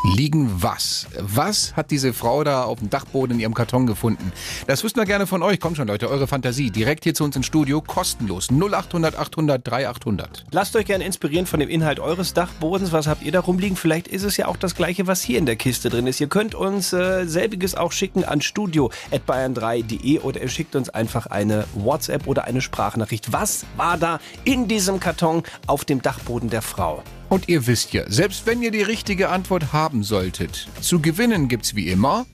[0.05, 1.07] Liegen was?
[1.19, 4.33] Was hat diese Frau da auf dem Dachboden in ihrem Karton gefunden?
[4.67, 5.59] Das wüssten wir gerne von euch.
[5.59, 6.71] Kommt schon, Leute, eure Fantasie.
[6.71, 8.49] Direkt hier zu uns ins Studio, kostenlos.
[8.51, 10.45] 0800 800 3800.
[10.53, 12.93] Lasst euch gerne inspirieren von dem Inhalt eures Dachbodens.
[12.93, 13.77] Was habt ihr da rumliegen?
[13.77, 16.21] Vielleicht ist es ja auch das gleiche, was hier in der Kiste drin ist.
[16.21, 21.65] Ihr könnt uns äh, selbiges auch schicken an studio.bayern3.de oder ihr schickt uns einfach eine
[21.75, 23.33] WhatsApp oder eine Sprachnachricht.
[23.33, 27.03] Was war da in diesem Karton auf dem Dachboden der Frau?
[27.29, 31.75] Und ihr wisst ja, selbst wenn ihr die richtige Antwort haben solltet, zu gewinnen gibt's
[31.75, 32.27] wie immer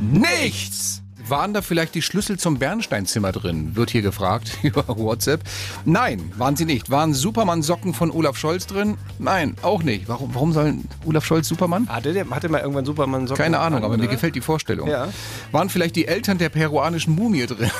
[0.00, 1.02] nichts.
[1.28, 3.76] Waren da vielleicht die Schlüssel zum Bernsteinzimmer drin?
[3.76, 5.42] Wird hier gefragt über WhatsApp.
[5.84, 6.90] Nein, waren sie nicht.
[6.90, 8.96] Waren Superman-Socken von Olaf Scholz drin?
[9.18, 10.08] Nein, auch nicht.
[10.08, 11.86] Warum, warum soll Olaf Scholz Superman?
[11.88, 13.42] Hatte der hatte mal irgendwann Superman Socken?
[13.42, 14.04] Keine Ahnung, aber oder?
[14.04, 14.88] mir gefällt die Vorstellung.
[14.88, 15.08] Ja.
[15.52, 17.70] Waren vielleicht die Eltern der peruanischen Mumie drin?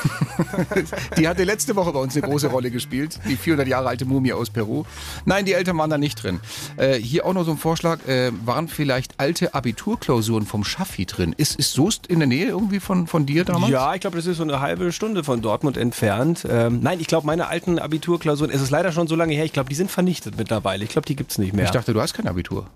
[1.17, 3.19] die hatte letzte Woche bei uns eine große Rolle gespielt.
[3.27, 4.83] Die 400 Jahre alte Mumie aus Peru.
[5.25, 6.39] Nein, die Eltern waren da nicht drin.
[6.77, 8.07] Äh, hier auch noch so ein Vorschlag.
[8.07, 11.33] Äh, waren vielleicht alte Abiturklausuren vom Schaffi drin?
[11.35, 13.71] Ist, ist Soest in der Nähe irgendwie von, von dir damals?
[13.71, 16.45] Ja, ich glaube, das ist so eine halbe Stunde von Dortmund entfernt.
[16.49, 19.53] Ähm, nein, ich glaube, meine alten Abiturklausuren, es ist leider schon so lange her, ich
[19.53, 20.83] glaube, die sind vernichtet mittlerweile.
[20.83, 21.65] Ich glaube, die gibt's nicht mehr.
[21.65, 22.67] Ich dachte, du hast kein Abitur.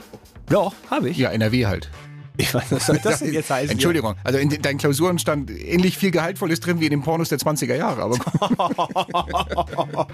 [0.48, 1.18] doch, habe ich.
[1.18, 1.90] Ja, NRW halt.
[2.36, 3.70] Ich weiß, was soll das denn jetzt heißen?
[3.70, 7.38] Entschuldigung, also in deinen Klausuren stand ähnlich viel Gehaltvolles drin wie in den Pornos der
[7.38, 8.02] 20er Jahre.
[8.02, 8.18] Aber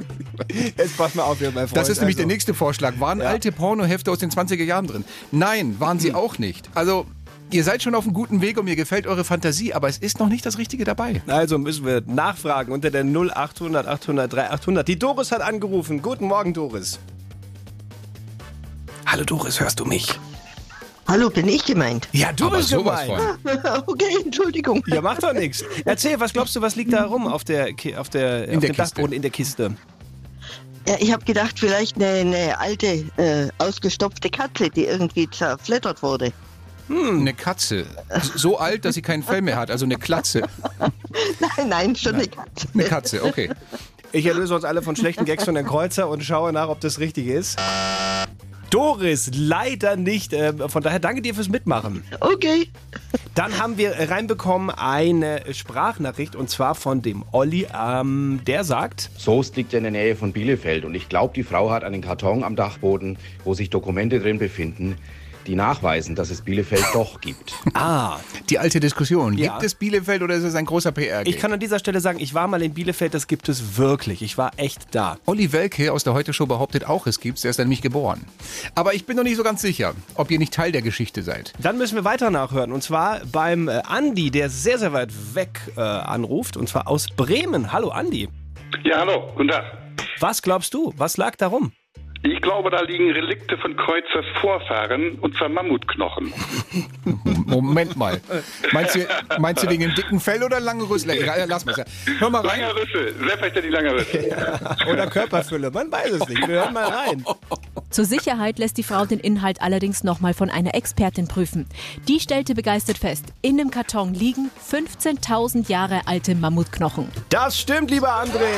[0.78, 1.78] Jetzt pass mal auf, hier, mein Freund.
[1.78, 3.00] Das ist nämlich also, der nächste Vorschlag.
[3.00, 3.28] Waren Ja.
[3.30, 5.06] alte Pornohefte aus den 20er Jahren drin?
[5.32, 6.70] Nein, waren sie auch nicht.
[6.76, 7.06] Also,
[7.52, 10.20] Ihr seid schon auf einem guten Weg und mir gefällt eure Fantasie, aber es ist
[10.20, 11.24] noch nicht das Richtige dabei.
[11.26, 14.88] Also müssen wir nachfragen unter der 0800 800 3800.
[14.88, 16.04] Die Doris hat angerufen.
[16.04, 17.00] Guten Morgen, Doris.
[19.08, 20.20] Hallo Doris, hörst du mich?
[21.08, 22.08] Hallo, bin ich gemeint?
[22.12, 23.10] Ja, du Aber bist gemeint.
[23.88, 24.84] okay, Entschuldigung.
[24.86, 25.64] Ja, macht doch nichts.
[25.86, 28.70] Erzähl, was glaubst du, was liegt da rum auf der auf der In auf der
[28.70, 28.76] dem Kiste.
[28.76, 29.76] Dachboden in der Kiste?
[30.88, 36.32] Ja, ich habe gedacht, vielleicht eine, eine alte, äh, ausgestopfte Katze, die irgendwie zerfleddert wurde.
[36.90, 37.86] Eine Katze.
[38.36, 40.42] So alt, dass sie kein Fell mehr hat, also eine Klatze.
[41.58, 42.68] Nein, nein, schon eine Katze.
[42.74, 43.50] Eine Katze, okay.
[44.12, 47.00] Ich erlöse uns alle von schlechten Gags von den Kreuzer und schaue nach, ob das
[47.00, 47.60] richtig ist.
[48.70, 50.32] Doris, leider nicht.
[50.32, 52.04] Ähm, Von daher danke dir fürs Mitmachen.
[52.20, 52.70] Okay.
[53.34, 57.68] Dann haben wir reinbekommen eine Sprachnachricht und zwar von dem Olli.
[57.76, 61.44] Ähm, der sagt, Soest liegt ja in der Nähe von Bielefeld und ich glaube, die
[61.44, 64.98] Frau hat einen Karton am Dachboden, wo sich Dokumente drin befinden,
[65.48, 67.54] die nachweisen, dass es Bielefeld doch gibt.
[67.74, 68.18] ah,
[68.50, 69.38] Die alte Diskussion.
[69.38, 69.54] Ja.
[69.54, 72.20] Gibt es Bielefeld oder ist es ein großer pr ich kann an dieser Stelle sagen,
[72.20, 74.22] ich war mal in Bielefeld, das gibt es wirklich.
[74.22, 75.18] Ich war echt da.
[75.26, 77.44] Olli Welke aus der Heute-Show behauptet auch, es gibt's.
[77.44, 78.26] Er ist nämlich geboren.
[78.76, 81.54] Aber ich bin noch nicht so ganz sicher, ob ihr nicht Teil der Geschichte seid.
[81.60, 85.60] Dann müssen wir weiter nachhören und zwar beim äh, Andi, der sehr, sehr weit weg
[85.76, 87.72] äh, anruft und zwar aus Bremen.
[87.72, 88.30] Hallo Andi.
[88.84, 89.64] Ja, hallo, guten Tag.
[90.20, 90.94] Was glaubst du?
[90.98, 91.72] Was lag darum?
[92.22, 96.34] Ich glaube, da liegen Relikte von Kreuzers Vorfahren und zwar Mammutknochen.
[97.46, 98.20] Moment mal.
[98.74, 99.08] Meinst du,
[99.40, 101.12] meinst du wegen dem dicken Fell oder langen Rüssel?
[101.12, 101.76] Egal, Lass mal.
[102.20, 102.60] Hör mal rein.
[102.60, 104.36] Langer Rüssel, selbstverständlich langer Rüssel.
[104.92, 106.46] Oder Körperfülle, man weiß es nicht.
[106.46, 107.24] Wir hören mal rein.
[107.90, 111.68] Zur Sicherheit lässt die Frau den Inhalt allerdings nochmal von einer Expertin prüfen.
[112.08, 117.10] Die stellte begeistert fest, in dem Karton liegen 15.000 Jahre alte Mammutknochen.
[117.30, 118.52] Das stimmt, lieber André.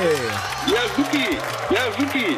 [0.68, 1.38] Ja, supi,
[1.70, 2.38] ja, supi.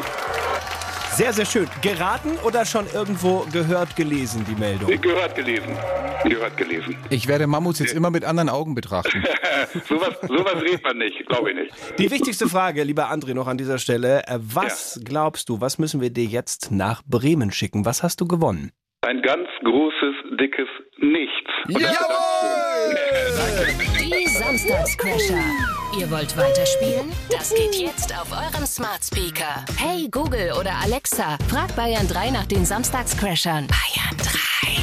[1.16, 1.68] Sehr, sehr schön.
[1.80, 5.00] Geraten oder schon irgendwo gehört, gelesen, die Meldung?
[5.00, 5.76] Gehört gelesen,
[6.24, 6.96] gehört gelesen.
[7.08, 9.22] Ich werde Mammuts jetzt immer mit anderen Augen betrachten.
[9.88, 11.98] sowas, sowas redet man nicht, glaube ich nicht.
[12.00, 14.26] Die wichtigste Frage, lieber André, noch an dieser Stelle.
[14.26, 17.84] Äh, Was glaubst du, was müssen wir dir jetzt nach Bremen schicken?
[17.84, 18.72] Was hast du gewonnen?
[19.02, 20.68] Ein ganz großes, dickes
[21.04, 21.50] Nichts.
[21.68, 21.98] Das-
[24.00, 25.38] Die Samstagscrasher.
[25.98, 27.12] Ihr wollt weiterspielen?
[27.30, 29.64] Das geht jetzt auf eurem Smart Speaker.
[29.76, 33.66] Hey Google oder Alexa, frag Bayern 3 nach den Samstagscrashern.
[33.66, 34.82] Bayern 3.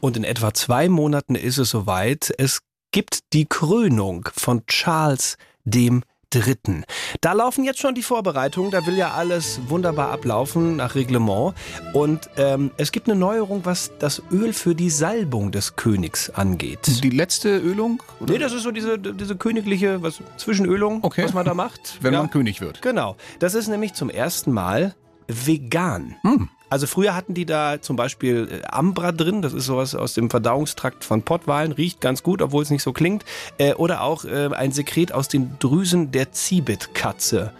[0.00, 2.32] Und in etwa zwei Monaten ist es soweit.
[2.38, 6.84] Es gibt die Krönung von Charles dem Dritten.
[7.20, 11.54] Da laufen jetzt schon die Vorbereitungen, da will ja alles wunderbar ablaufen nach Reglement.
[11.92, 17.02] Und ähm, es gibt eine Neuerung, was das Öl für die Salbung des Königs angeht.
[17.02, 18.00] Die letzte Ölung?
[18.20, 21.24] Nee, das ist so diese, diese königliche was, Zwischenölung, Okay.
[21.24, 21.98] was man da macht.
[22.00, 22.20] Wenn Ja.
[22.20, 22.80] man König wird.
[22.80, 23.16] Genau.
[23.40, 24.94] Das ist nämlich zum ersten Mal
[25.26, 26.14] vegan.
[26.22, 26.48] Hm.
[26.70, 30.30] Also früher hatten die da zum Beispiel äh, Ambra drin, das ist sowas aus dem
[30.30, 33.24] Verdauungstrakt von Pottwalen, riecht ganz gut, obwohl es nicht so klingt.
[33.58, 37.52] Äh, oder auch äh, ein Sekret aus den Drüsen der Zibetkatze.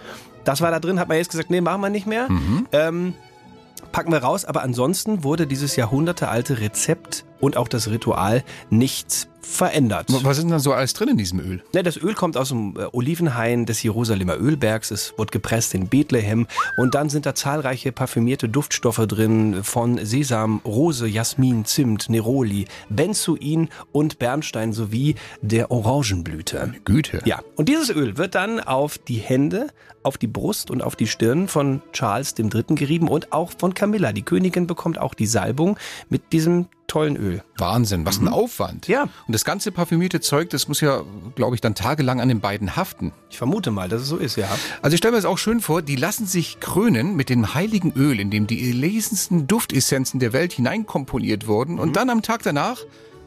[0.45, 2.29] Das war da drin, hat man jetzt gesagt, nee, machen wir nicht mehr.
[2.73, 3.15] Ähm,
[3.93, 10.07] packen wir raus, aber ansonsten wurde dieses jahrhundertealte Rezept und auch das Ritual nicht verändert.
[10.23, 11.63] Was ist denn da so alles drin in diesem Öl?
[11.75, 14.91] Ne, das Öl kommt aus dem äh, Olivenhain des Jerusalemer Ölbergs.
[14.91, 16.47] Es wird gepresst in Bethlehem.
[16.77, 23.69] Und dann sind da zahlreiche parfümierte Duftstoffe drin von Sesam, Rose, Jasmin, Zimt, Neroli, Benzoin
[23.93, 26.75] und Bernstein sowie der Orangenblüte.
[26.85, 27.23] Güte.
[27.25, 29.69] Ja, und dieses Öl wird dann auf die Hände,
[30.03, 32.75] auf die Brust und auf die Stirn von Charles III.
[32.75, 34.13] gerieben und auch von Camilla.
[34.13, 37.43] Die Königin bekommt auch die Salbung mit diesem tollen Öl.
[37.57, 38.89] Wahnsinn, was ein Aufwand.
[38.89, 39.05] Ja.
[39.05, 41.03] Und das ganze parfümierte Zeug, das muss ja,
[41.37, 43.13] glaube ich, dann tagelang an den beiden haften.
[43.31, 44.49] Ich vermute mal, dass es so ist, ja.
[44.83, 47.93] Also ich stelle mir das auch schön vor, die lassen sich krönen mit dem heiligen
[47.93, 51.79] Öl, in dem die erlesensten Duftessenzen der Welt hineinkomponiert wurden.
[51.79, 52.79] Und dann am Tag danach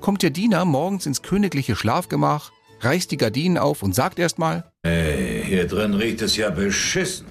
[0.02, 2.52] kommt der Diener morgens ins königliche Schlafgemach,
[2.84, 7.26] reißt die Gardinen auf und sagt erstmal, Ey, hier drin riecht es ja beschissen.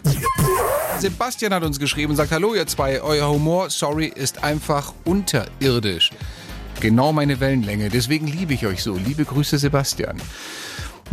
[0.99, 6.11] Sebastian hat uns geschrieben und sagt, hallo ihr zwei, euer Humor, sorry, ist einfach unterirdisch.
[6.81, 8.97] Genau meine Wellenlänge, deswegen liebe ich euch so.
[8.97, 10.21] Liebe Grüße Sebastian.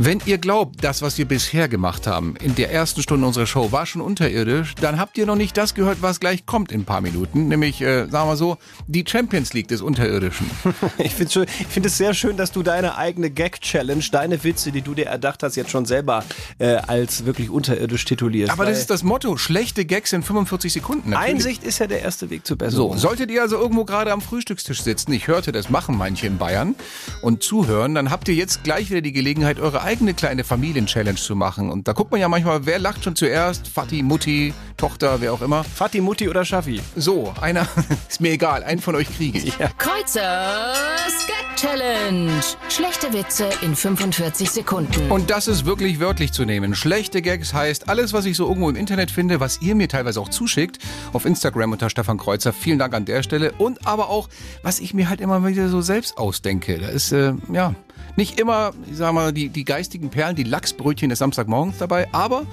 [0.02, 3.74] Wenn ihr glaubt, das, was wir bisher gemacht haben, in der ersten Stunde unserer Show
[3.74, 6.86] war schon unterirdisch, dann habt ihr noch nicht das gehört, was gleich kommt in ein
[6.86, 7.50] paar Minuten.
[7.50, 8.58] Nämlich, äh, sagen wir so,
[8.88, 10.50] die Champions League des Unterirdischen.
[11.00, 14.94] Ich finde find es sehr schön, dass du deine eigene Gag-Challenge, deine Witze, die du
[14.94, 16.24] dir erdacht hast, jetzt schon selber
[16.60, 18.54] äh, als wirklich unterirdisch titulierst.
[18.54, 21.10] Aber das ist das Motto, schlechte Gags in 45 Sekunden.
[21.10, 21.36] Natürlich.
[21.36, 22.98] Einsicht ist ja der erste Weg zur So, Besserung.
[22.98, 26.76] solltet ihr also irgendwo gerade am Frühstückstisch sitzen, ich hörte, das machen manche in Bayern,
[27.22, 31.36] und zuhören, dann habt ihr jetzt gleich wieder die Gelegenheit, eure eigene kleine Familien-Challenge zu
[31.36, 31.72] machen.
[31.72, 33.68] Und da guckt man ja manchmal, wer lacht schon zuerst?
[33.76, 35.64] Vati, Mutti, Tochter, wer auch immer.
[35.64, 36.80] Vati, Mutti oder Schaffi?
[36.96, 37.68] So, einer,
[38.08, 39.58] ist mir egal, einen von euch kriege ich.
[39.58, 39.72] Ja.
[39.80, 42.32] Kreuzers Gag Challenge.
[42.70, 45.12] Schlechte Witze in 45 Sekunden.
[45.12, 46.76] Und das ist wirklich wörtlich zu nehmen.
[46.76, 50.22] Schlechte Gags heißt alles, was ich so irgendwo im Internet finde, was ihr mir teilweise
[50.22, 50.78] auch zuschickt,
[51.14, 52.54] auf Instagram unter Stefan Kreuzer.
[52.54, 53.54] Vielen Dank an der Stelle.
[53.58, 54.30] Und aber auch,
[54.62, 56.78] was ich mir halt immer wieder so selbst ausdenke.
[56.78, 57.74] Da ist, äh, ja,
[58.20, 62.44] nicht immer, ich sag mal, die, die geistigen Perlen, die Lachsbrötchen des Samstagmorgens dabei, aber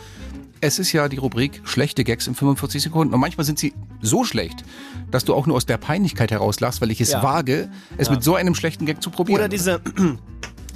[0.61, 3.13] es ist ja die Rubrik schlechte Gags in 45 Sekunden.
[3.13, 4.65] Und manchmal sind sie so schlecht,
[5.11, 7.23] dass du auch nur aus der Peinlichkeit herauslachst, weil ich es Ja.
[7.23, 8.15] wage, es Ja.
[8.15, 9.41] mit so einem schlechten Gag zu probieren.
[9.41, 9.81] Oder diese,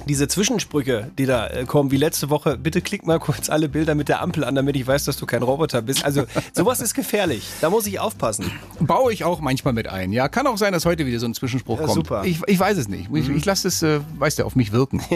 [0.07, 2.57] diese Zwischensprüche, die da äh, kommen, wie letzte Woche.
[2.57, 5.25] Bitte klick mal kurz alle Bilder mit der Ampel an, damit ich weiß, dass du
[5.25, 6.03] kein Roboter bist.
[6.05, 7.47] Also sowas ist gefährlich.
[7.61, 8.51] Da muss ich aufpassen.
[8.79, 10.11] Baue ich auch manchmal mit ein.
[10.11, 11.95] Ja, kann auch sein, dass heute wieder so ein Zwischenspruch Ja, kommt.
[11.95, 12.21] super.
[12.23, 12.29] Mhm.
[12.29, 13.09] Ich, ich weiß es nicht.
[13.13, 15.01] Ich, ich lasse es, äh, weißt du, auf mich wirken.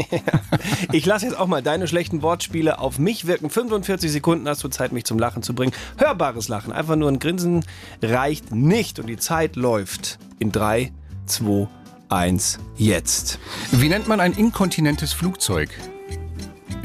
[0.91, 3.49] Ich lasse jetzt auch mal deine schlechten Wortspiele auf mich wirken.
[3.49, 5.73] 45 Sekunden hast du Zeit, mich zum Lachen zu bringen.
[5.97, 6.71] Hörbares Lachen.
[6.71, 7.65] Einfach nur ein Grinsen
[8.01, 8.99] reicht nicht.
[8.99, 10.91] Und die Zeit läuft in 3,
[11.25, 11.67] 2,
[12.09, 13.39] 1, jetzt.
[13.71, 15.69] Wie nennt man ein inkontinentes Flugzeug?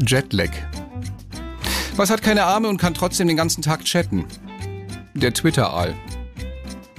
[0.07, 0.51] Jetlag.
[1.97, 4.25] Was hat keine Arme und kann trotzdem den ganzen Tag chatten?
[5.15, 5.95] Der Twitter-Aal.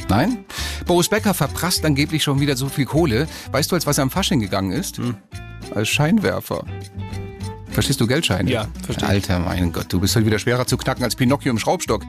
[0.09, 0.45] Nein?
[0.85, 3.27] Boris Becker verprasst angeblich schon wieder so viel Kohle.
[3.51, 4.97] Weißt du, als was er am Fasching gegangen ist?
[4.97, 5.15] Hm.
[5.73, 6.65] Als Scheinwerfer.
[7.71, 8.51] Verstehst du Geldscheine?
[8.51, 9.07] Ja, verstehe.
[9.07, 12.03] Alter, mein Gott, du bist halt wieder schwerer zu knacken als Pinocchio im Schraubstock.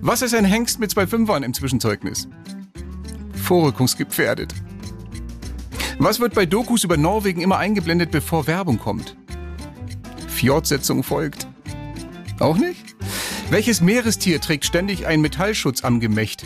[0.00, 2.26] Was ist ein Hengst mit zwei Fünfern im Zwischenzeugnis?
[3.34, 4.54] Vorrückungsgefährdet.
[5.98, 9.16] Was wird bei Dokus über Norwegen immer eingeblendet, bevor Werbung kommt?
[10.28, 11.46] Fjordsetzung folgt.
[12.40, 12.96] Auch nicht?
[13.50, 16.44] Welches Meerestier trägt ständig einen Metallschutz am Gemächt?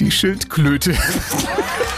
[0.00, 0.96] Die Schildklöte.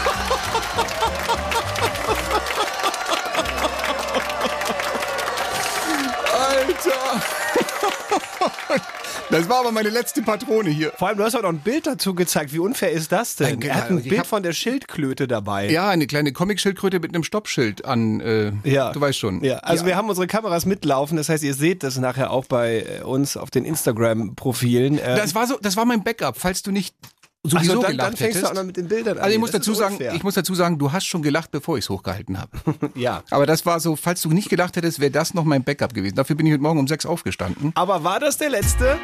[9.31, 10.91] Das war aber meine letzte Patrone hier.
[10.97, 12.53] Vor allem, du hast auch noch ein Bild dazu gezeigt.
[12.53, 13.47] Wie unfair ist das denn?
[13.47, 15.69] Ein- er hat ein Bild von der Schildklöte dabei.
[15.69, 18.19] Ja, eine kleine Comicschildkröte mit einem Stoppschild an.
[18.19, 18.91] Äh, Ja.
[18.91, 19.43] Du weißt schon.
[19.43, 22.85] Ja, also wir haben unsere Kameras mitlaufen, das heißt, ihr seht das nachher auch bei
[22.99, 24.97] äh, uns auf den Instagram-Profilen.
[24.99, 26.93] Äh, Das war so, das war mein Backup, falls du nicht
[27.43, 28.43] sowieso so, dann, gelacht dann fängst hättest.
[28.43, 29.23] du auch noch mit den Bildern an.
[29.23, 31.77] Also ich muss Das dazu sagen, ich muss dazu sagen, du hast schon gelacht, bevor
[31.77, 32.51] ich es hochgehalten habe.
[32.95, 33.23] ja.
[33.29, 36.15] Aber das war so, falls du nicht gelacht hättest, wäre das noch mein Backup gewesen.
[36.15, 37.71] Dafür bin ich heute Morgen um sechs aufgestanden.
[37.75, 38.97] Aber war das der letzte?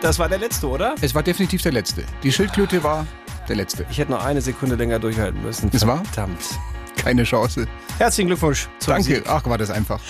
[0.00, 0.94] Das war der letzte, oder?
[1.00, 2.04] Es war definitiv der letzte.
[2.22, 3.06] Die Schildklöte war
[3.48, 3.86] der letzte.
[3.90, 5.70] Ich hätte noch eine Sekunde länger durchhalten müssen.
[5.70, 6.04] Das war?
[6.06, 6.40] Verdammt.
[6.96, 7.66] Keine Chance.
[7.98, 8.68] Herzlichen Glückwunsch.
[8.86, 9.02] Danke.
[9.02, 9.24] Sieg.
[9.26, 10.00] Ach, war das einfach.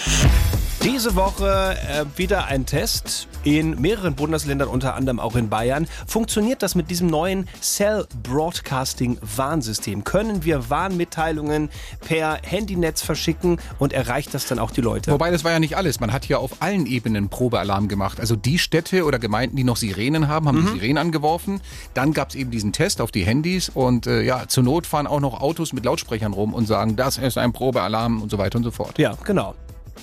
[0.83, 5.87] Diese Woche äh, wieder ein Test in mehreren Bundesländern, unter anderem auch in Bayern.
[6.07, 10.05] Funktioniert das mit diesem neuen Cell Broadcasting Warnsystem?
[10.05, 15.13] Können wir Warnmitteilungen per Handynetz verschicken und erreicht das dann auch die Leute?
[15.13, 16.01] Wobei, das war ja nicht alles.
[16.01, 18.21] Man hat ja auf allen Ebenen Probealarm gemacht.
[18.21, 21.61] Also die Städte oder Gemeinden, die noch Sirenen haben, haben die Sirenen angeworfen.
[21.95, 25.07] Dann gab es eben diesen Test auf die Handys und äh, ja, zur Not fahren
[25.07, 28.57] auch noch Autos mit Lautsprechern rum und sagen, das ist ein Probealarm und so weiter
[28.57, 28.99] und so fort.
[28.99, 29.55] Ja, genau.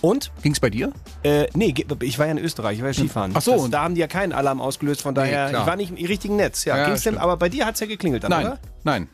[0.01, 0.31] Und?
[0.41, 0.91] Ging's bei dir?
[1.23, 3.31] Äh, nee, ich war ja in Österreich, ich war ja Skifahren.
[3.33, 3.53] Ach so.
[3.53, 5.61] Das, da haben die ja keinen Alarm ausgelöst, von daher, klar.
[5.61, 6.65] ich war nicht im richtigen Netz.
[6.65, 8.59] Ja, Ja, ging's denn, aber bei dir hat's ja geklingelt dann, Nein, oder?
[8.83, 9.09] nein.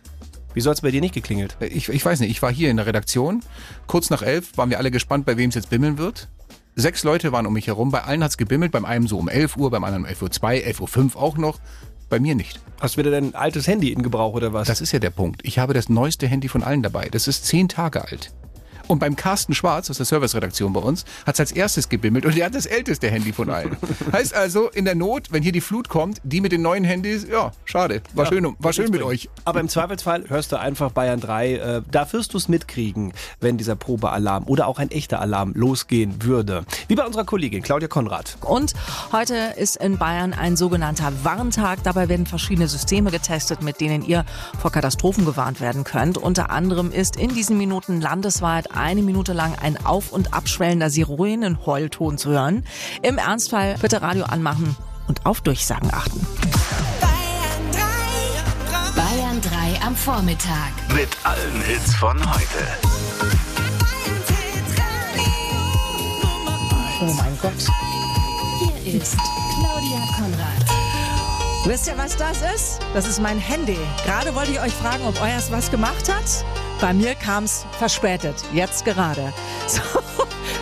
[0.54, 1.58] Wieso hat's bei dir nicht geklingelt?
[1.60, 3.42] Ich, ich weiß nicht, ich war hier in der Redaktion.
[3.88, 6.30] Kurz nach elf waren wir alle gespannt, bei wem es jetzt bimmeln wird.
[6.76, 7.92] Sechs Leute waren um mich herum.
[7.92, 8.72] Bei allen hat's gebimmelt.
[8.72, 11.16] Beim einen so um 11 Uhr, beim anderen um 11 Uhr 2, 11 Uhr 5
[11.18, 11.60] auch noch.
[12.10, 12.60] Bei mir nicht.
[12.80, 14.68] Hast du wieder dein altes Handy in Gebrauch oder was?
[14.68, 15.42] Das ist ja der Punkt.
[15.44, 17.10] Ich habe das neueste Handy von allen dabei.
[17.10, 18.32] Das ist zehn Tage alt.
[18.88, 22.38] Und beim Carsten Schwarz aus der Serviceredaktion bei uns hat es als erstes gebimmelt und
[22.38, 23.76] er hat das älteste Handy von allen.
[24.12, 27.26] heißt also, in der Not, wenn hier die Flut kommt, die mit den neuen Handys,
[27.30, 28.02] ja, schade.
[28.14, 29.06] War Ja, schön, war schön mit bringen.
[29.06, 29.30] euch.
[29.44, 31.54] Aber im Zweifelsfall hörst du einfach Bayern 3.
[31.54, 36.24] Äh, da wirst du es mitkriegen, wenn dieser Probealarm oder auch ein echter Alarm losgehen
[36.24, 36.66] würde.
[36.88, 38.38] Wie bei unserer Kollegin Claudia Konrad.
[38.42, 38.74] Und
[39.12, 41.84] heute ist in Bayern ein sogenannter Warntag.
[41.84, 44.26] Dabei werden verschiedene Systeme getestet, mit denen ihr
[44.60, 46.18] vor Katastrophen gewarnt werden könnt.
[46.18, 52.18] Unter anderem ist in diesen Minuten landesweit eine Minute lang ein auf- und abschwellender Sirenenheulton
[52.18, 52.66] zu hören.
[53.02, 54.76] Im Ernstfall bitte Radio anmachen
[55.08, 56.26] und auf Durchsagen achten.
[58.96, 60.72] Bayern 3 am Vormittag.
[60.94, 62.96] Mit allen Hits von heute.
[67.02, 67.54] Oh mein Gott.
[68.84, 70.66] Hier ist Claudia Konrad.
[71.66, 72.80] Wisst ihr, was das ist?
[72.94, 73.78] Das ist mein Handy.
[74.06, 76.46] Gerade wollte ich euch fragen, ob euers was gemacht hat.
[76.82, 78.36] Bei mir kam's verspätet.
[78.54, 79.34] Jetzt gerade.
[79.68, 79.82] So,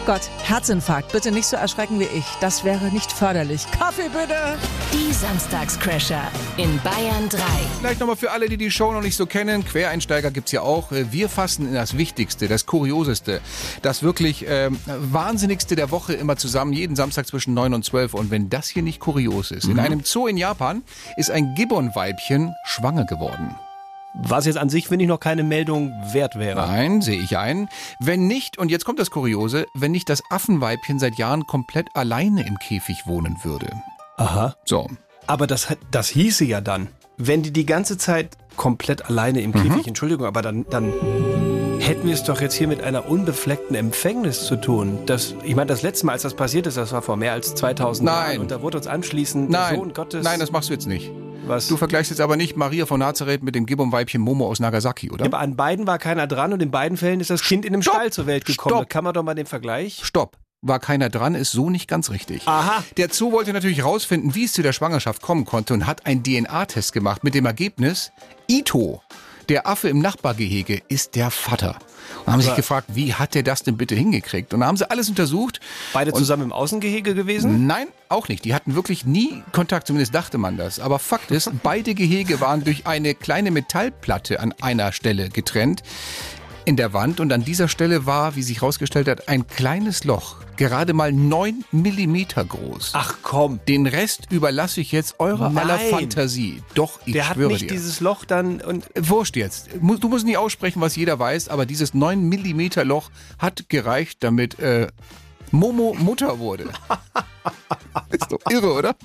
[0.06, 1.12] Gott, Herzinfarkt.
[1.12, 2.23] Bitte nicht so erschrecken wie ich.
[2.39, 3.65] Das wäre nicht förderlich.
[3.78, 4.58] Kaffee bitte!
[4.93, 6.21] Die Samstagscrasher
[6.56, 7.39] in Bayern 3.
[7.82, 9.65] Vielleicht nochmal für alle, die die Show noch nicht so kennen.
[9.65, 10.88] Quereinsteiger gibt's ja auch.
[10.91, 13.41] Wir fassen in das Wichtigste, das Kurioseste,
[13.82, 18.13] das wirklich ähm, Wahnsinnigste der Woche immer zusammen, jeden Samstag zwischen 9 und 12.
[18.13, 19.65] Und wenn das hier nicht kurios ist.
[19.65, 19.80] In Mhm.
[19.80, 20.84] einem Zoo in Japan
[21.17, 23.54] ist ein Gibbon-Weibchen schwanger geworden.
[24.15, 26.62] Was jetzt an sich, finde ich, noch keine Meldung wert wäre.
[26.67, 27.67] Nein, sehe ich ein.
[27.99, 32.45] Wenn nicht, und jetzt kommt das Kuriose, wenn nicht das Affenweibchen seit Jahren komplett alleine
[32.45, 33.67] im Käfig wohnen würde.
[34.17, 34.56] Aha.
[34.65, 34.88] So.
[35.26, 39.69] Aber das, das hieße ja dann, wenn die die ganze Zeit komplett alleine im Mhm.
[39.69, 40.93] Käfig, Entschuldigung, aber dann, dann
[41.80, 44.99] hätten wir es doch jetzt hier mit einer unbefleckten Empfängnis zu tun.
[45.06, 47.56] Das, ich meine, das letzte Mal, als das passiert ist, das war vor mehr als
[47.56, 48.15] 2000 Nein.
[48.32, 50.23] Jahren und da wurde uns anschließend der Nein, Sohn Gottes...
[50.23, 51.12] nein, das machst du jetzt nicht.
[51.45, 51.67] Was?
[51.67, 55.25] Du vergleichst jetzt aber nicht Maria von Nazareth mit dem Gibbon-Weibchen Momo aus Nagasaki, oder?
[55.25, 57.73] Ja, aber an beiden war keiner dran und in beiden Fällen ist das Kind in
[57.73, 58.75] einem Stall zur Welt gekommen.
[58.75, 58.84] Stopp.
[58.84, 59.99] Da kann man doch mal den Vergleich...
[60.03, 60.38] Stopp.
[60.62, 62.47] War keiner dran, ist so nicht ganz richtig.
[62.47, 62.86] Aha.
[62.95, 66.23] Der Zoo wollte natürlich rausfinden, wie es zu der Schwangerschaft kommen konnte und hat einen
[66.23, 68.13] DNA-Test gemacht mit dem Ergebnis,
[68.49, 69.01] Ito,
[69.49, 71.77] der Affe im Nachbargehege, ist der Vater.
[72.26, 74.54] Und haben sich gefragt, wie hat der das denn bitte hingekriegt?
[74.54, 75.60] Und dann haben sie alles untersucht.
[75.94, 77.68] Beide zusammen im Außengehege gewesen?
[77.68, 78.46] Nein, auch nicht.
[78.46, 80.80] Die hatten wirklich nie Kontakt, zumindest dachte man das.
[80.80, 85.84] Aber Fakt ist, beide Gehege waren durch eine kleine Metallplatte an einer Stelle getrennt
[86.65, 90.38] in der Wand und an dieser Stelle war, wie sich herausgestellt hat, ein kleines Loch,
[90.56, 92.91] gerade mal neun Millimeter groß.
[92.93, 93.60] Ach komm.
[93.67, 95.69] Den Rest überlasse ich jetzt eurer Nein.
[95.69, 96.62] aller Fantasie.
[96.73, 97.67] Doch, ich Der hat schwöre nicht dir.
[97.71, 99.69] dieses Loch dann und Wurscht jetzt.
[99.73, 104.60] Du musst nicht aussprechen, was jeder weiß, aber dieses 9 Millimeter Loch hat gereicht, damit
[104.60, 104.88] äh,
[105.52, 106.65] Momo Mutter wurde.
[108.10, 108.95] Ist doch irre, oder?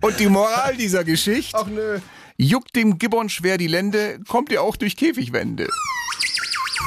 [0.00, 1.58] Und die Moral dieser Geschichte?
[1.58, 1.98] Ach nö.
[2.40, 5.66] Juckt dem Gibbon schwer die Lände, kommt ihr auch durch Käfigwände.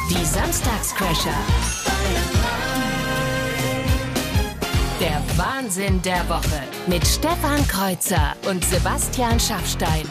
[0.10, 1.36] Die Samstagscrasher.
[5.02, 10.06] Der Wahnsinn der Woche mit Stefan Kreuzer und Sebastian Schaffstein.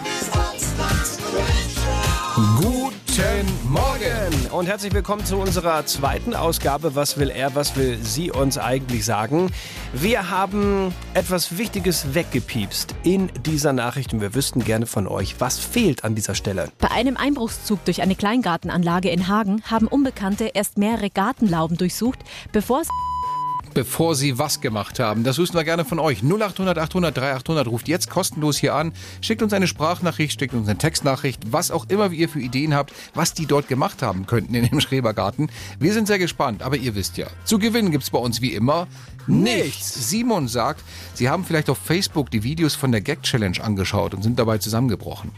[3.20, 4.50] Guten Morgen.
[4.50, 6.94] Und herzlich willkommen zu unserer zweiten Ausgabe.
[6.94, 9.50] Was will er, was will sie uns eigentlich sagen?
[9.92, 15.58] Wir haben etwas Wichtiges weggepiepst in dieser Nachricht und wir wüssten gerne von euch, was
[15.58, 16.70] fehlt an dieser Stelle.
[16.78, 22.20] Bei einem Einbruchszug durch eine Kleingartenanlage in Hagen haben Unbekannte erst mehrere Gartenlauben durchsucht,
[22.52, 22.90] bevor sie
[23.72, 26.22] Bevor Sie was gemacht haben, das wüssten wir gerne von euch.
[26.22, 30.78] 0800 800 3800 ruft jetzt kostenlos hier an, schickt uns eine Sprachnachricht, schickt uns eine
[30.78, 34.66] Textnachricht, was auch immer ihr für Ideen habt, was die dort gemacht haben könnten in
[34.66, 35.50] dem Schrebergarten.
[35.78, 38.88] Wir sind sehr gespannt, aber ihr wisst ja, zu gewinnen gibt's bei uns wie immer
[39.26, 40.10] nichts.
[40.10, 40.82] Simon sagt,
[41.14, 44.58] Sie haben vielleicht auf Facebook die Videos von der Gag Challenge angeschaut und sind dabei
[44.58, 45.30] zusammengebrochen.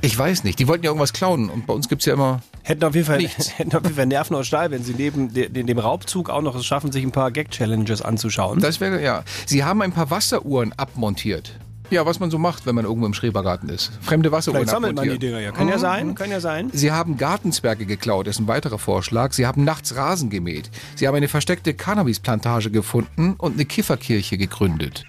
[0.00, 2.84] Ich weiß nicht, die wollten ja irgendwas klauen und bei uns gibt's ja immer Hätten
[2.84, 3.50] auf jeden Fall, Nichts.
[3.58, 6.42] hätten auf jeden Fall Nerven aus Stahl, wenn sie neben de, de, dem Raubzug auch
[6.42, 8.60] noch es schaffen, sich ein paar Gag-Challenges anzuschauen.
[8.60, 9.24] Das wäre, ja.
[9.46, 11.58] Sie haben ein paar Wasseruhren abmontiert.
[11.90, 13.90] Ja, was man so macht, wenn man irgendwo im Schrebergarten ist.
[14.02, 15.18] Fremde Wasseruhren Vielleicht sammelt man die.
[15.18, 15.52] Dinger ja.
[15.52, 15.80] Kann ja Mhm.
[15.80, 16.70] sein, kann ja sein.
[16.72, 19.32] Sie haben Gartenzwerge geklaut, ist ein weiterer Vorschlag.
[19.32, 20.70] Sie haben nachts Rasen gemäht.
[20.96, 25.06] Sie haben eine versteckte Cannabisplantage gefunden und eine Kifferkirche gegründet.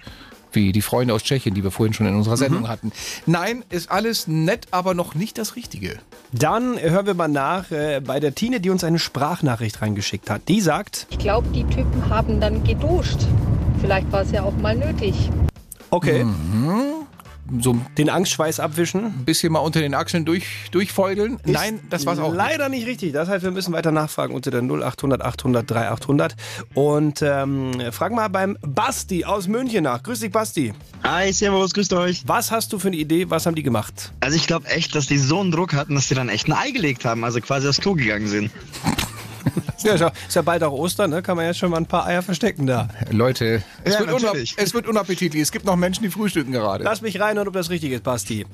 [0.52, 2.92] Wie die Freunde aus Tschechien, die wir vorhin schon in unserer Sendung hatten.
[3.26, 5.98] Nein, ist alles nett, aber noch nicht das Richtige.
[6.32, 10.42] Dann hören wir mal nach äh, bei der Tine, die uns eine Sprachnachricht reingeschickt hat.
[10.48, 13.18] Die sagt, Ich glaube, die Typen haben dann geduscht.
[13.80, 15.30] Vielleicht war es ja auch mal nötig.
[15.90, 16.24] okay,
[17.60, 19.04] So den Angstschweiß abwischen.
[19.06, 21.38] ein bisschen mal unter den Achseln durch, durchfeudeln.
[21.44, 22.28] Nein, das war's auch.
[22.28, 22.36] nicht.
[22.36, 23.12] Leider nicht richtig.
[23.12, 26.36] Das heißt, wir müssen weiter nachfragen unter der 0800 800 3800
[26.74, 30.02] und ähm, frag mal beim Basti aus München nach.
[30.02, 30.72] Grüß dich, Basti.
[31.02, 32.22] Hi, servus, grüßt euch.
[32.26, 33.30] Was hast du für eine Idee?
[33.30, 34.12] Was haben die gemacht?
[34.20, 36.52] Also ich glaube echt, dass die so einen Druck hatten, dass die dann echt ein
[36.52, 38.50] Ei gelegt haben, also quasi aufs Klo gegangen sind.
[39.82, 41.22] Ja, schau, ist ja bald auch Ostern, ne?
[41.22, 42.88] Kann man jetzt schon mal ein paar Eier verstecken da.
[43.10, 44.54] Leute, es, Ja, wird natürlich.
[44.56, 45.42] es wird unappetitlich.
[45.42, 46.84] Es gibt noch Menschen, die frühstücken gerade.
[46.84, 48.46] Lass mich reinhören, ob das richtig ist, Basti.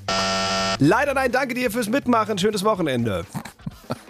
[0.78, 2.38] Leider nein, danke dir fürs Mitmachen.
[2.38, 3.24] Schönes Wochenende.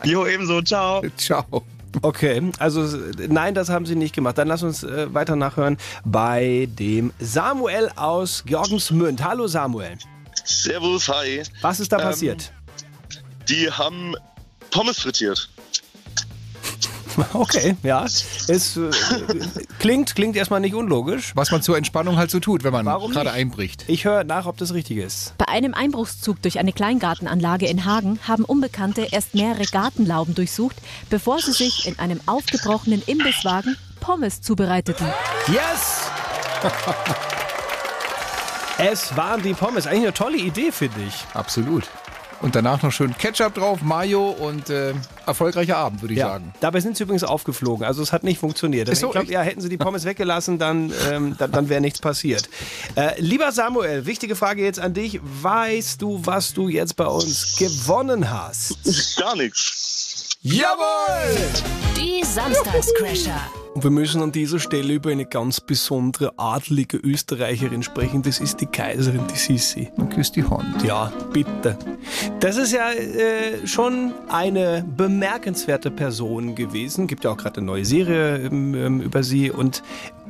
[0.05, 1.03] Jo, ebenso, ciao.
[1.17, 1.65] Ciao.
[2.03, 2.87] Okay, also
[3.29, 4.39] nein, das haben sie nicht gemacht.
[4.39, 9.23] Dann lass uns äh, weiter nachhören bei dem Samuel aus Georgensmünd.
[9.25, 9.97] Hallo Samuel.
[10.45, 11.43] Servus, hi.
[11.61, 12.53] Was ist da Ähm, passiert?
[13.49, 14.15] Die haben
[14.71, 15.49] Pommes frittiert.
[17.33, 18.05] Okay, ja.
[18.05, 18.91] Es äh,
[19.79, 21.33] klingt, klingt erstmal nicht unlogisch.
[21.35, 23.39] Was man zur Entspannung halt so tut, wenn man Warum gerade nicht?
[23.39, 23.85] einbricht.
[23.89, 25.35] Ich höre nach, ob das richtig ist.
[25.39, 30.77] bei einem Einbruchszug durch eine Kleingartenanlage in Hagen haben Unbekannte erst mehrere Gartenlauben durchsucht,
[31.11, 35.07] bevor sie sich in einem aufgebrochenen Imbisswagen Pommes zubereiteten.
[35.49, 36.11] Yes!
[38.79, 39.87] Es waren die Pommes.
[39.87, 41.25] Eigentlich eine tolle Idee, finde ich.
[41.33, 41.85] Absolut.
[42.43, 44.93] Und danach noch schön Ketchup drauf, Mayo und äh,
[45.27, 46.29] erfolgreicher Abend, würde ich Ja.
[46.29, 46.53] sagen.
[46.61, 47.85] Dabei sind sie übrigens aufgeflogen.
[47.87, 48.89] Also es hat nicht funktioniert.
[48.91, 49.33] Ist so, ich glaube, echt?
[49.33, 52.49] ja, hätten sie die Pommes weggelassen, dann, ähm, dann, dann wäre nichts passiert.
[52.95, 55.19] Äh, lieber Samuel, wichtige Frage jetzt an dich.
[55.23, 58.77] Weißt du, was du jetzt bei uns gewonnen hast?
[59.17, 60.06] Gar nichts.
[60.49, 61.37] Jawohl!
[61.97, 63.41] Die Samstagscrasher.
[63.75, 68.23] Und wir müssen an dieser Stelle über eine ganz besondere adlige Österreicherin sprechen.
[68.23, 69.91] Das ist die Kaiserin, die Sissi.
[69.97, 70.85] Und küsst die Hand.
[70.85, 71.77] Ja, bitte.
[72.39, 77.09] Das ist ja äh, schon eine bemerkenswerte Person gewesen.
[77.09, 79.51] Gibt ja auch gerade eine neue Serie ähm, ähm, über sie.
[79.51, 79.83] Und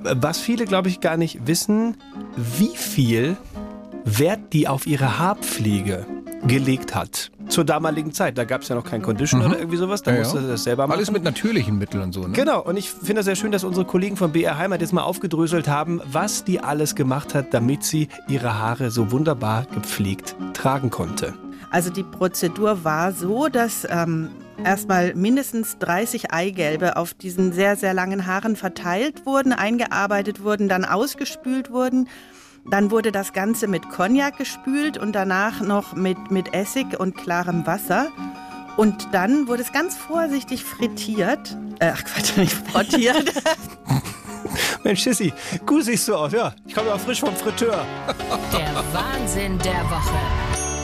[0.02, 1.98] äh, was viele, glaube ich, gar nicht wissen,
[2.36, 3.36] wie viel
[4.06, 6.06] Wert die auf ihre Haarpflege
[6.48, 7.30] gelegt hat.
[7.48, 8.36] Zur damaligen Zeit.
[8.38, 10.02] Da gab es ja noch keinen Conditioner oder irgendwie sowas.
[10.02, 10.16] Da Mhm.
[10.16, 10.42] Ja, musste ja.
[10.44, 10.96] sie das selber machen.
[10.96, 12.32] Alles mit natürlichen Mitteln und so, ne?
[12.32, 15.02] Genau, und ich finde das sehr schön, dass unsere Kollegen von BR Heimat jetzt mal
[15.02, 20.90] aufgedröselt haben, was die alles gemacht hat, damit sie ihre Haare so wunderbar gepflegt tragen
[20.90, 21.34] konnte.
[21.70, 24.30] Also die Prozedur war so, dass ähm,
[24.64, 30.84] erstmal mindestens 30 Eigelbe auf diesen sehr, sehr langen Haaren verteilt wurden, eingearbeitet wurden, dann
[30.84, 32.08] ausgespült wurden.
[32.68, 37.66] Dann wurde das Ganze mit Cognac gespült und danach noch mit, mit Essig und klarem
[37.66, 38.08] Wasser.
[38.76, 41.56] Und dann wurde es ganz vorsichtig frittiert.
[41.78, 43.32] Äh, ach Quatsch, nicht frittiert.
[44.84, 45.32] Mensch, Sissi,
[45.64, 46.54] gut siehst du aus, ja.
[46.66, 47.84] Ich komme ja frisch vom Fritteur.
[48.52, 50.14] Der Wahnsinn der Woche.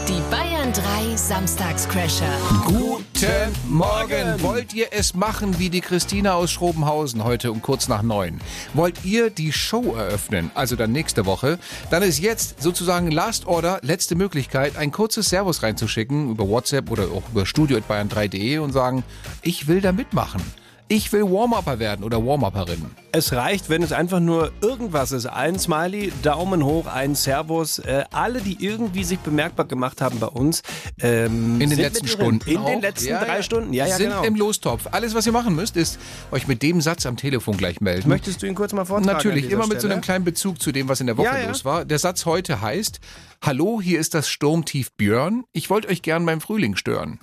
[0.09, 0.20] Die
[0.62, 2.38] Bayern 3 Samstagscrasher.
[2.64, 4.40] Guten Morgen.
[4.42, 8.40] Wollt ihr es machen wie die Christina aus Schrobenhausen heute um kurz nach neun?
[8.72, 11.58] Wollt ihr die Show eröffnen, also dann nächste Woche?
[11.90, 17.06] Dann ist jetzt sozusagen Last Order, letzte Möglichkeit, ein kurzes Servus reinzuschicken über WhatsApp oder
[17.06, 19.02] auch über studio.bayern3.de und sagen,
[19.42, 20.42] ich will da mitmachen.
[20.89, 22.85] Ich will Warm-Upper werden oder Warm-Upperin.
[23.12, 25.24] Es reicht, wenn es einfach nur irgendwas ist.
[25.24, 27.78] Ein Smiley, Daumen hoch, ein Servus.
[27.78, 30.62] Äh, alle, die irgendwie sich bemerkbar gemacht haben bei uns.
[31.01, 32.09] Ähm, In den sind letzten.
[32.09, 32.51] Stunden.
[32.51, 32.66] In auch.
[32.66, 33.43] den letzten Ja, drei ja.
[33.43, 33.72] Stunden.
[33.72, 34.22] Ja, ja, Sind genau.
[34.22, 34.89] im Lostopf.
[34.91, 35.99] Alles, was ihr machen müsst, ist
[36.30, 38.09] euch mit dem Satz am Telefon gleich melden.
[38.11, 39.16] Möchtest du ihn kurz mal vortragen?
[39.16, 39.95] Natürlich, immer mit so Stelle?
[39.95, 41.49] einem kleinen Bezug zu dem, was in der Woche ja.
[41.49, 41.87] los war.
[41.87, 43.01] Der Satz heute heißt:
[43.43, 45.45] Hallo, hier ist das Sturmtief Björn.
[45.53, 47.18] Ich wollte euch gern beim Frühling stören.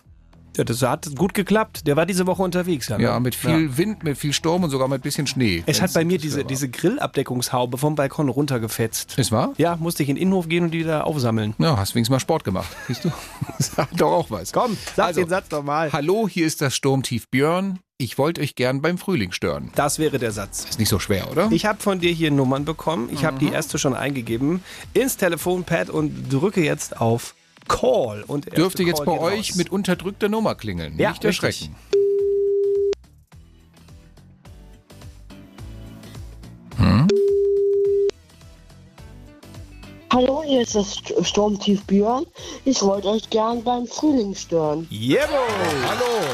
[0.59, 1.87] Ja, das hat gut geklappt.
[1.87, 2.89] Der war diese Woche unterwegs.
[2.89, 2.99] Ja?
[2.99, 3.77] Ja, mit viel Ja.
[3.77, 5.63] Wind, mit viel Sturm und sogar mit bisschen Schnee.
[5.65, 9.17] Es hat bei mir diese, diese Grillabdeckungshaube vom Balkon runtergefetzt.
[9.17, 9.53] Ist wahr?
[9.57, 11.55] Ja, musste ich in den Innenhof gehen und die wieder aufsammeln.
[11.59, 12.67] Ja, hast wenigstens mal Sport gemacht.
[12.87, 13.11] Siehst du?
[13.59, 14.51] Sagt doch auch was.
[14.51, 15.93] Komm, sag Also, den Satz doch mal.
[15.93, 17.79] Hallo, hier ist das Sturmtief Björn.
[17.97, 19.71] Ich wollte euch gern beim Frühling stören.
[19.75, 20.65] Das wäre der Satz.
[20.69, 21.47] Ist nicht so schwer, oder?
[21.51, 23.07] Ich habe von dir hier Nummern bekommen.
[23.13, 24.61] Ich habe die erste schon eingegeben
[24.93, 27.33] ins Telefonpad und drücke jetzt auf
[27.69, 28.23] Call.
[28.27, 29.55] Und Dürfte jetzt bei euch raus.
[29.55, 30.97] mit unterdrückter Nummer klingeln.
[30.99, 31.73] Ja, nicht erschrecken.
[40.11, 42.25] Hallo, hier ist das St- Sturmtief Björn.
[42.65, 44.87] Ich wollte euch gern beim Frühling stören.
[44.89, 45.27] Jawohl.
[45.87, 46.25] Hallo.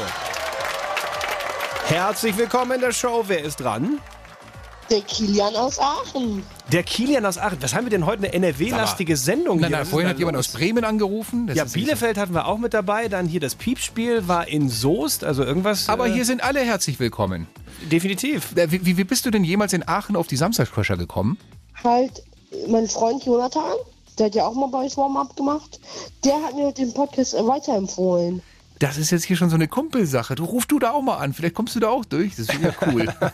[1.84, 3.24] Herzlich willkommen in der Show.
[3.26, 4.00] Wer ist dran?
[4.90, 6.44] Der Kilian aus Aachen.
[6.70, 7.58] Der Kilian aus Aachen.
[7.60, 8.22] Was haben wir denn heute?
[8.24, 10.48] Eine NRW-lastige Sendung Nein, nein, Was vorhin hat jemand los?
[10.48, 11.48] aus Bremen angerufen.
[11.48, 13.08] Das Ja, ist- Bielefeld hatten wir auch mit dabei.
[13.08, 15.24] Dann hier das Piepspiel war in Soest.
[15.24, 15.88] Also irgendwas.
[15.88, 17.48] Aber äh, hier sind alle herzlich willkommen.
[17.90, 18.54] Definitiv.
[18.56, 21.36] Äh, Wie, wie bist du denn jemals in Aachen auf die Samstagscrasher gekommen?
[21.82, 22.22] Halt,
[22.68, 23.74] mein Freund Jonathan,
[24.18, 25.80] der hat ja auch mal bei euch Warm-Up gemacht,
[26.24, 28.40] der hat mir den Podcast weiterempfohlen.
[28.78, 30.34] Das ist jetzt hier schon so eine Kumpelsache.
[30.34, 31.32] Du ruf du da auch mal an.
[31.32, 32.36] Vielleicht kommst du da auch durch.
[32.36, 33.06] Das wäre ja cool.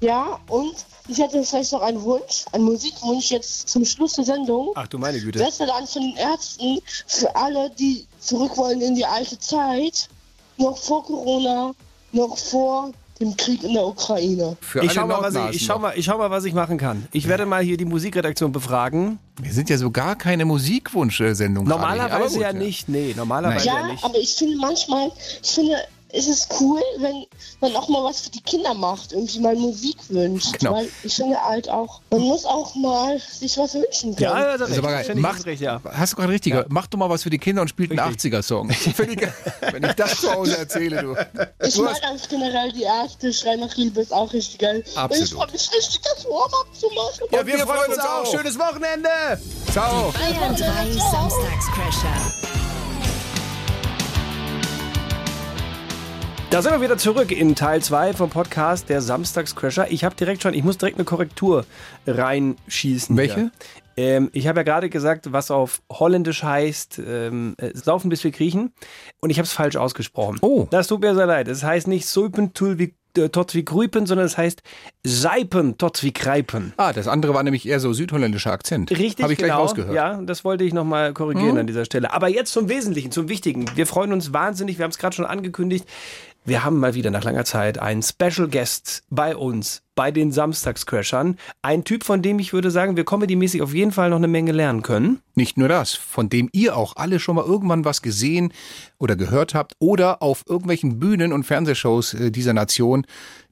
[0.00, 0.74] Ja, und
[1.08, 4.72] ich hätte vielleicht noch einen Wunsch, einen Musikwunsch jetzt zum Schluss der Sendung.
[4.74, 5.38] Ach du meine Güte.
[5.38, 10.08] Besser dann von den Ärzten für alle, die zurück wollen in die alte Zeit,
[10.56, 11.72] noch vor Corona,
[12.12, 14.56] noch vor dem Krieg in der Ukraine.
[14.60, 16.78] Für ich schau, mal, was ich, ich, schau mal, ich schau mal, was ich machen
[16.78, 17.06] kann.
[17.12, 19.18] Ich werde mal hier die Musikredaktion befragen.
[19.40, 21.66] Wir sind ja so gar keine Musikwunsch-Sendung.
[21.66, 22.88] Normalerweise gut, ja nicht.
[22.88, 24.04] Nee, normalerweise Ja, ja nicht.
[24.04, 25.10] aber ich finde manchmal,
[25.42, 25.76] ich finde,
[26.12, 27.26] es ist cool, wenn
[27.60, 30.58] man auch mal was für die Kinder macht, irgendwie mal Musik wünscht.
[30.58, 30.74] Genau.
[30.74, 34.30] Weil ich finde halt auch, man muss auch mal sich was wünschen können.
[34.30, 35.12] Ja, das Das ist aber geil.
[35.16, 35.80] Mach, recht, ja.
[35.84, 36.68] Hast du gerade richtig gehört.
[36.70, 38.70] Mach doch mal was für die Kinder und spielt einen 80er-Song.
[38.70, 39.34] Finde ich geil.
[39.72, 41.16] Wenn ich das zu Hause erzähle, du.
[41.66, 44.84] Ich du mag hast, ganz generell die erste Schrei nach Liebe ist auch richtig geil.
[44.94, 45.10] Absolut.
[45.10, 47.28] Und ich freue mich richtig, das Warm-up zu machen.
[47.32, 48.26] Ja, wir, freuen uns auch.
[48.30, 49.08] Schönes Wochenende.
[49.72, 50.12] Ciao.
[50.12, 52.49] Bayern 3 Samstagscrasher.
[56.50, 59.90] Da sind wir wieder zurück in Teil 2 vom Podcast der Samstagscrasher.
[59.92, 61.64] Ich habe direkt schon, ich muss direkt eine Korrektur
[62.08, 63.16] reinschießen.
[63.16, 63.52] Welche?
[63.96, 68.32] Ähm, ich habe ja gerade gesagt, was auf Holländisch heißt, ähm, äh, saufen bis wir
[68.32, 68.72] kriechen.
[69.20, 70.38] Und ich habe es falsch ausgesprochen.
[70.42, 70.66] Oh.
[70.70, 71.46] Das tut mir sehr leid.
[71.46, 74.62] Es heißt nicht Sulpentul wie äh, Totzwikruipen, sondern es heißt
[75.04, 76.72] Seipen Totzwikreipen.
[76.76, 78.90] Ah, das andere war nämlich eher so südholländischer Akzent.
[78.90, 79.54] Richtig, Habe ich genau.
[79.54, 79.94] gleich rausgehört.
[79.94, 81.58] Ja, das wollte ich nochmal korrigieren Hm.
[81.58, 82.12] an dieser Stelle.
[82.12, 83.66] Aber jetzt zum Wesentlichen, zum Wichtigen.
[83.76, 85.86] Wir freuen uns wahnsinnig, wir haben es gerade schon angekündigt.
[86.44, 91.36] Wir haben mal wieder nach langer Zeit einen Special Guest bei uns, bei den Samstagscrashern.
[91.60, 94.52] Ein Typ, von dem ich würde sagen, wir comedy-mäßig auf jeden Fall noch eine Menge
[94.52, 95.20] lernen können.
[95.34, 98.54] Nicht nur das, von dem ihr auch alle schon mal irgendwann was gesehen
[98.98, 103.06] oder gehört habt oder auf irgendwelchen Bühnen und Fernsehshows äh, dieser Nation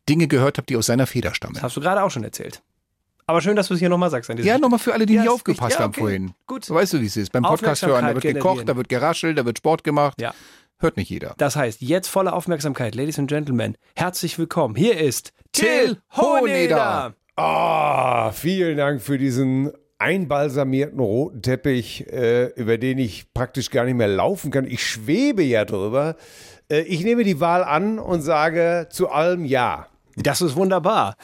[0.09, 1.55] Dinge gehört habt, die aus seiner Feder stammen.
[1.55, 2.63] Das hast du gerade auch schon erzählt.
[3.27, 4.31] Aber schön, dass du es hier nochmal sagst.
[4.31, 5.75] Ja, nochmal für alle, die Ja, nicht aufgepasst.
[5.75, 6.01] Ja, haben okay.
[6.01, 6.33] vorhin.
[6.47, 6.69] Gut.
[6.71, 7.31] Weißt du, wie es ist?
[7.31, 10.19] Beim Podcast hören, da wird gekocht, da wird geraschelt, da wird Sport gemacht.
[10.19, 10.33] Ja.
[10.81, 11.35] Hört nicht jeder.
[11.39, 13.77] Das heißt, jetzt volle Aufmerksamkeit, Ladies and Gentlemen.
[13.97, 14.77] Herzlich willkommen.
[14.77, 17.15] Hier ist Till Hoheneder.
[17.35, 23.97] Ah, vielen Dank für diesen einbalsamierten roten Teppich, äh, über den ich praktisch gar nicht
[23.97, 24.67] mehr laufen kann.
[24.67, 26.15] Ich schwebe ja drüber.
[26.71, 29.89] Äh, ich nehme die Wahl an und sage zu allem Ja.
[30.15, 31.17] Das ist wunderbar.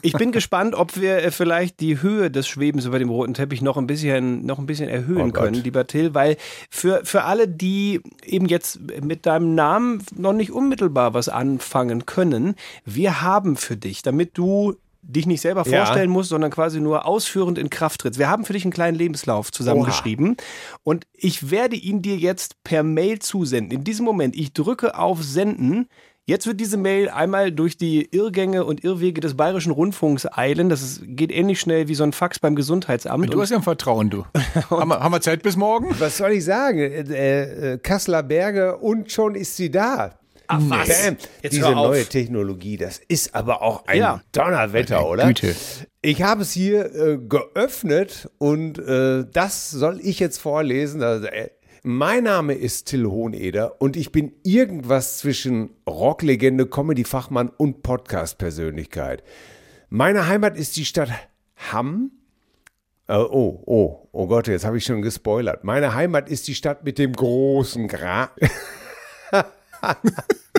[0.00, 3.60] Ich bin gespannt, ob wir äh, vielleicht die Höhe des Schwebens über dem roten Teppich
[3.60, 6.36] noch ein bisschen, noch ein bisschen erhöhen Oh können, lieber Till, weil
[6.70, 12.54] für, für alle, die eben jetzt mit deinem Namen noch nicht unmittelbar was anfangen können,
[12.84, 15.84] wir haben für dich, damit du dich nicht selber Ja.
[15.84, 18.20] vorstellen musst, sondern quasi nur ausführend in Kraft trittst.
[18.20, 20.36] Wir haben für dich einen kleinen Lebenslauf zusammengeschrieben
[20.84, 23.76] und ich werde ihn dir jetzt per Mail zusenden.
[23.76, 25.88] In diesem Moment, ich drücke auf Senden.
[26.24, 30.68] Jetzt wird diese Mail einmal durch die Irrgänge und Irrwege des Bayerischen Rundfunks eilen.
[30.68, 33.34] Das ist, geht ähnlich schnell wie so ein Fax beim Gesundheitsamt.
[33.34, 34.24] Du hast ja ein Vertrauen, du.
[34.70, 35.88] haben, wir, haben wir Zeit bis morgen?
[35.98, 36.78] Was soll ich sagen?
[36.78, 40.14] Äh, äh, Kasseler Berge und schon ist sie da.
[40.46, 40.88] Ach, was?
[40.88, 41.16] Bam.
[41.42, 44.20] Jetzt Diese neue Technologie, das ist aber auch ein Ja.
[44.30, 45.26] Donnerwetter, oder?
[45.26, 45.56] Güte.
[46.02, 51.02] Ich habe es hier äh, geöffnet und äh, das soll ich jetzt vorlesen.
[51.02, 51.50] Also, äh,
[51.82, 59.24] mein Name ist Till Hoheneder und ich bin irgendwas zwischen Rocklegende, Comedy-Fachmann und Podcast-Persönlichkeit.
[59.88, 61.08] Meine Heimat ist die Stadt
[61.72, 62.12] Hamm.
[63.08, 65.64] Äh, oh, oh, oh Gott, jetzt habe ich schon gespoilert.
[65.64, 68.30] Meine Heimat ist die Stadt mit dem großen Gra.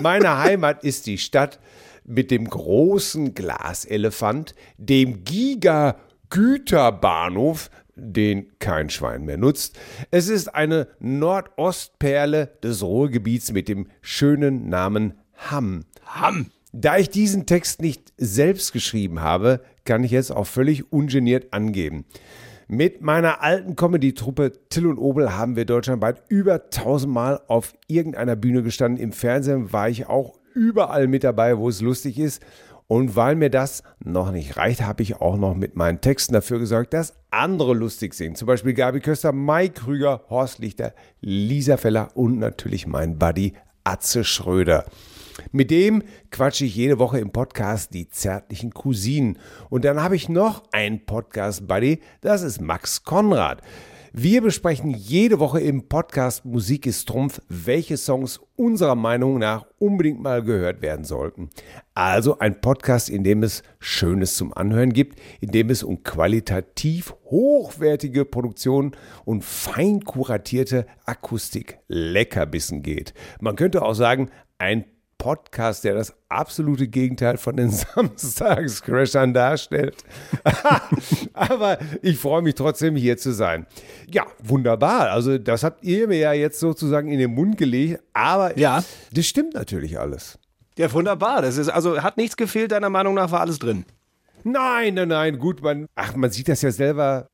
[0.02, 1.58] Meine Heimat ist die Stadt
[2.04, 9.78] mit dem großen Glaselefant, dem Giga-Güterbahnhof, den kein Schwein mehr nutzt.
[10.10, 15.14] Es ist eine Nordostperle des Ruhrgebiets mit dem schönen Namen
[15.50, 15.84] Hamm.
[16.06, 16.50] Hamm.
[16.72, 22.04] Da ich diesen Text nicht selbst geschrieben habe, kann ich jetzt auch völlig ungeniert angeben.
[22.66, 28.62] Mit meiner alten Comedy-Truppe Till und Obel haben wir deutschlandweit über tausendmal auf irgendeiner Bühne
[28.62, 29.02] gestanden.
[29.02, 32.42] Im Fernsehen war ich auch überall mit dabei, wo es lustig ist.
[32.86, 36.58] Und weil mir das noch nicht reicht, habe ich auch noch mit meinen Texten dafür
[36.58, 38.36] gesorgt, dass andere lustig sind.
[38.36, 43.54] Zum Beispiel Gabi Köster, Mai Krüger, Horst Lichter, Lisa Feller und natürlich mein Buddy
[43.84, 44.84] Atze Schröder.
[45.50, 49.38] Mit dem quatsche ich jede Woche im Podcast die zärtlichen Cousinen.
[49.70, 53.62] Und dann habe ich noch einen Podcast-Buddy, das ist Max Konrad.
[54.16, 60.22] Wir besprechen jede Woche im Podcast Musik ist Trumpf, welche Songs unserer Meinung nach unbedingt
[60.22, 61.50] mal gehört werden sollten.
[61.94, 67.12] Also ein Podcast, in dem es Schönes zum Anhören gibt, in dem es um qualitativ
[67.24, 68.92] hochwertige Produktion
[69.24, 73.14] und fein kuratierte Akustik Leckerbissen geht.
[73.40, 74.84] Man könnte auch sagen, ein
[75.18, 77.70] Podcast, der das absolute Gegenteil von den
[78.34, 79.96] Samstagscrashern darstellt.
[81.32, 83.66] Aber ich freue mich trotzdem hier zu sein.
[84.10, 85.10] Ja, wunderbar.
[85.10, 88.02] Also das habt ihr mir ja jetzt sozusagen in den Mund gelegt.
[88.12, 88.82] Aber Ja.
[89.12, 90.38] das stimmt natürlich alles.
[90.76, 91.42] Ja, wunderbar.
[91.42, 93.84] Das ist, also hat nichts gefehlt, deiner Meinung nach war alles drin.
[94.42, 97.28] Nein, nein, nein, gut, man, ach, man sieht das ja selber.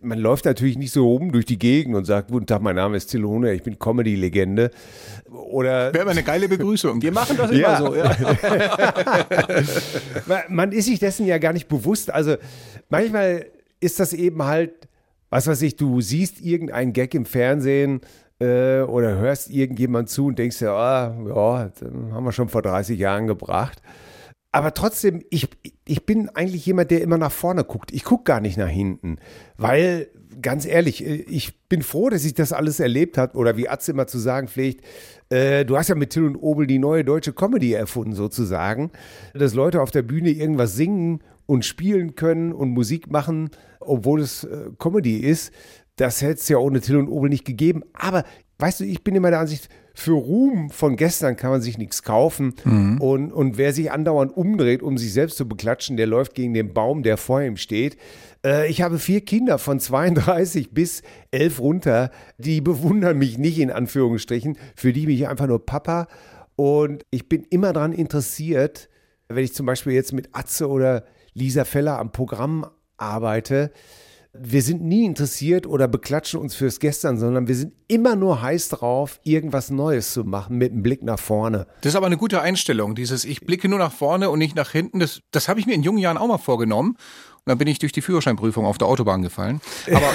[0.00, 2.96] Man läuft natürlich nicht so rum durch die Gegend und sagt, guten Tag, mein Name
[2.96, 4.70] ist Till Hohner, ich bin Comedy-Legende.
[5.28, 7.02] Oder Wäre mal eine geile Begrüßung.
[7.02, 7.76] Wir machen das immer Ja.
[7.78, 7.96] so.
[7.96, 8.16] Ja.
[10.48, 12.12] Man- ist sich dessen ja gar nicht bewusst.
[12.14, 12.36] Also
[12.90, 13.46] manchmal
[13.80, 14.86] ist das eben halt,
[15.30, 18.02] was weiß ich, du siehst irgendeinen Gag im Fernsehen
[18.38, 21.72] äh, oder hörst irgendjemand zu und denkst dir, ah, ja,
[22.12, 23.82] haben wir schon vor 30 Jahren gebracht.
[24.56, 25.50] Aber trotzdem, ich,
[25.86, 27.92] ich bin eigentlich jemand, der immer nach vorne guckt.
[27.92, 29.18] Ich gucke gar nicht nach hinten,
[29.58, 30.08] weil,
[30.40, 33.36] ganz ehrlich, äh, ich bin froh, dass ich das alles erlebt habe.
[33.36, 34.82] Oder wie Atze immer zu sagen pflegt,
[35.28, 38.92] äh, du hast ja mit Till und Obel die neue deutsche Comedy erfunden, sozusagen.
[39.34, 43.50] Dass Leute auf der Bühne irgendwas singen und spielen können und Musik machen,
[43.80, 45.52] obwohl es äh, Comedy ist.
[45.96, 47.82] Das hätte es ja ohne Till und Obel nicht gegeben.
[47.92, 48.24] Aber
[48.58, 52.02] weißt du, ich bin immer der Ansicht, für Ruhm von gestern kann man sich nichts
[52.02, 52.54] kaufen.
[53.00, 56.74] Und, und wer sich andauernd umdreht, um sich selbst zu beklatschen, der läuft gegen den
[56.74, 57.96] Baum, der vor ihm steht.
[58.44, 63.70] Äh, ich habe vier Kinder von 32 bis 11 runter, die bewundern mich nicht in
[63.70, 66.08] Anführungsstrichen, für die bin ich einfach nur Papa.
[66.56, 68.90] Und ich bin immer daran interessiert,
[69.28, 72.66] wenn ich zum Beispiel jetzt mit Atze oder Lisa Feller am Programm
[72.98, 73.72] arbeite,
[74.42, 78.68] wir sind nie interessiert oder beklatschen uns fürs Gestern, sondern wir sind immer nur heiß
[78.70, 81.66] drauf, irgendwas Neues zu machen mit einem Blick nach vorne.
[81.80, 84.70] Das ist aber eine gute Einstellung, dieses ich blicke nur nach vorne und nicht nach
[84.70, 85.00] hinten.
[85.00, 86.90] Das, das habe ich mir in jungen Jahren auch mal vorgenommen.
[86.90, 89.60] Und dann bin ich durch die Führerscheinprüfung auf der Autobahn gefallen.
[89.92, 90.12] Aber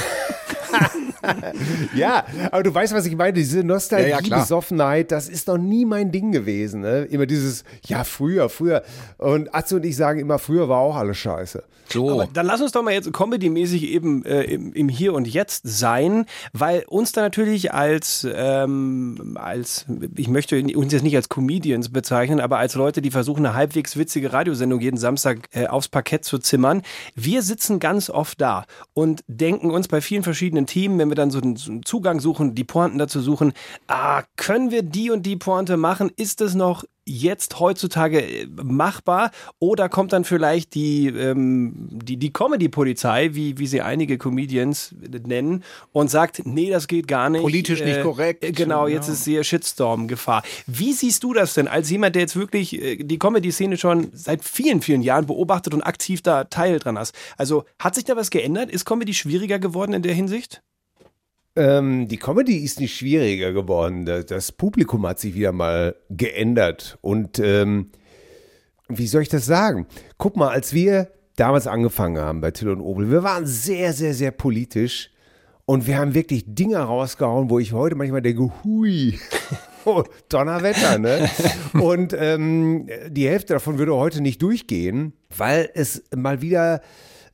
[1.96, 3.34] ja, aber du weißt, was ich meine.
[3.34, 4.42] Diese Ja, ja, Nostalgie, klar.
[4.42, 6.82] Besoffenheit, das ist noch nie mein Ding gewesen.
[6.82, 7.04] Ne?
[7.04, 8.84] Immer dieses, ja, früher, früher.
[9.18, 11.64] Und Atze und ich sagen immer, früher war auch alles scheiße.
[11.92, 12.10] So.
[12.10, 15.64] Aber dann lass uns doch mal jetzt comedy-mäßig eben äh, im, im Hier und Jetzt
[15.68, 21.90] sein, weil uns da natürlich als, ähm, als, ich möchte uns jetzt nicht als Comedians
[21.90, 26.24] bezeichnen, aber als Leute, die versuchen, eine halbwegs witzige Radiosendung jeden Samstag äh, aufs Parkett
[26.24, 26.82] zu zimmern.
[27.16, 31.30] Wir sitzen ganz oft da und denken uns bei vielen verschiedenen Themen, wenn wir dann
[31.30, 33.54] so einen, Zugang suchen, die Pointen dazu suchen,
[33.88, 36.12] ah, können wir die und die Pointe machen?
[36.16, 42.32] Ist es noch jetzt heutzutage äh, machbar oder kommt dann vielleicht die, ähm, die, die
[42.32, 44.94] Comedy-Polizei, wie, wie sie einige Comedians
[45.26, 47.42] nennen, und sagt, nee, das geht gar nicht.
[47.42, 48.44] Politisch nicht korrekt.
[48.44, 49.14] äh, Genau, jetzt Ja.
[49.14, 50.44] ist hier Shitstorm-Gefahr.
[50.68, 54.44] Wie siehst du das denn als jemand, der jetzt wirklich äh, die Comedy-Szene schon seit
[54.44, 57.16] vielen, vielen Jahren beobachtet und aktiv da Teil dran hast?
[57.36, 58.70] Also hat sich da was geändert?
[58.70, 60.62] Ist Comedy schwieriger geworden in der Hinsicht?
[61.56, 64.06] Ähm, die Comedy ist nicht schwieriger geworden.
[64.06, 66.98] Das, Publikum hat sich wieder mal geändert.
[67.02, 67.92] Und ähm,
[68.88, 69.88] wie soll ich das sagen?
[70.18, 74.14] Guck mal, als wir damals angefangen haben bei Till und Obel, wir waren sehr, sehr,
[74.14, 75.12] sehr politisch.
[75.66, 79.20] Und wir haben wirklich Dinge rausgehauen, wo ich heute manchmal denke, hui,
[79.86, 81.30] oh, Donnerwetter, ne?
[81.74, 86.82] Und ähm, die Hälfte davon würde heute nicht durchgehen, weil es mal wieder,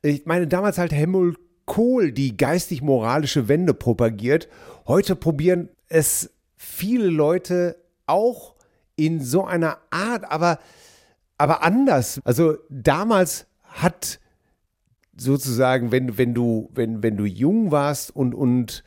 [0.01, 1.37] ich meine, damals halt Helmut
[1.67, 4.47] Kohl die geistig-moralische Wende propagiert.
[4.87, 7.75] Heute probieren es viele Leute
[8.07, 8.55] auch
[8.95, 10.59] in so einer Art, aber,
[11.37, 12.19] aber anders.
[12.23, 14.19] Also damals hat
[15.15, 18.83] sozusagen, wenn, wenn du, wenn, wenn du jung warst und, und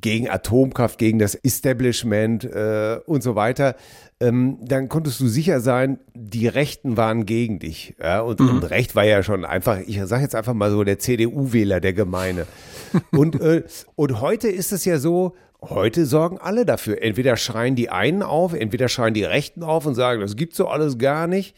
[0.00, 3.76] gegen Atomkraft, gegen das Establishment äh, und so weiter,
[4.20, 7.94] ähm, dann konntest du sicher sein, die Rechten waren gegen dich.
[8.02, 8.20] Ja?
[8.20, 8.48] Und, Mhm.
[8.48, 11.92] und Recht war ja schon einfach, ich sage jetzt einfach mal so, der CDU-Wähler der
[11.92, 12.46] Gemeine.
[13.12, 13.62] und, äh,
[13.94, 17.02] und heute ist es ja so, heute sorgen alle dafür.
[17.02, 20.68] Entweder schreien die einen auf, entweder schreien die Rechten auf und sagen, das gibt's so
[20.68, 21.54] alles gar nicht.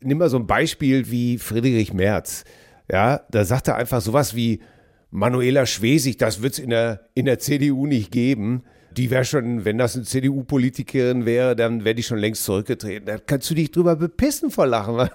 [0.00, 2.44] Nimm mal so ein Beispiel wie Friedrich Merz.
[2.90, 4.60] Ja, da sagt er einfach sowas wie,
[5.10, 8.64] Manuela Schwesig, das wird's in der, in der CDU nicht geben.
[8.96, 13.06] Die wäre schon, wenn das eine CDU-Politikerin wäre, dann wäre die schon längst zurückgetreten.
[13.06, 14.96] Da kannst du dich drüber bepissen vor Lachen.
[14.96, 15.10] Weil,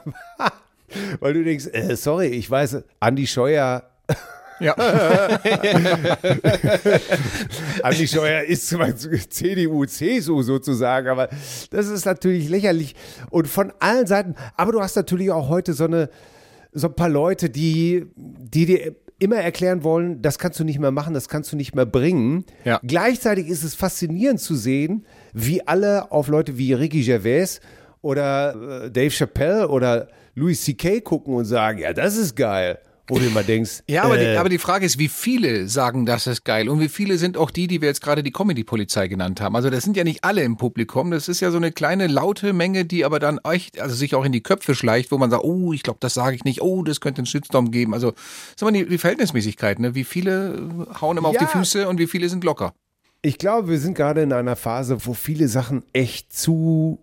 [1.19, 3.83] weil du denkst, äh, sorry, ich weiß, Andi Scheuer.
[4.59, 4.75] Ja.
[7.81, 11.29] Andi Scheuer ist zwar CDU, CSU sozusagen, aber
[11.71, 12.95] das ist natürlich lächerlich.
[13.31, 16.11] Und von allen Seiten, aber du hast natürlich auch heute so eine,
[16.73, 20.91] so ein paar Leute, die, die dir immer erklären wollen, das kannst du nicht mehr
[20.91, 22.43] machen, das kannst du nicht mehr bringen.
[22.65, 22.79] Ja.
[22.83, 27.59] Gleichzeitig ist es faszinierend zu sehen, wie alle auf Leute wie Ricky Gervais
[28.01, 31.01] oder äh, Dave Chappelle oder Louis C.K.
[31.01, 32.79] gucken und sagen, ja, das ist geil.
[33.11, 36.05] Wo du immer denkst, Ja, aber, äh, die, aber die Frage ist, wie viele sagen,
[36.05, 39.09] das ist geil und wie viele sind auch die, die wir jetzt gerade die Comedy-Polizei
[39.09, 39.53] genannt haben.
[39.57, 42.53] Also das sind ja nicht alle im Publikum, das ist ja so eine kleine laute
[42.53, 45.43] Menge, die aber dann echt, also sich auch in die Köpfe schleicht, wo man sagt,
[45.43, 47.93] oh, ich glaube, das sage ich nicht, oh, das könnte einen Shitstorm geben.
[47.93, 48.21] Also das
[48.55, 49.93] ist immer die, die Verhältnismäßigkeit, ne?
[49.93, 50.69] wie viele
[51.01, 51.41] hauen immer auf Ja.
[51.41, 52.73] die Füße und wie viele sind locker.
[53.21, 56.99] Ich glaube, wir sind gerade in einer Phase, wo viele Sachen echt zu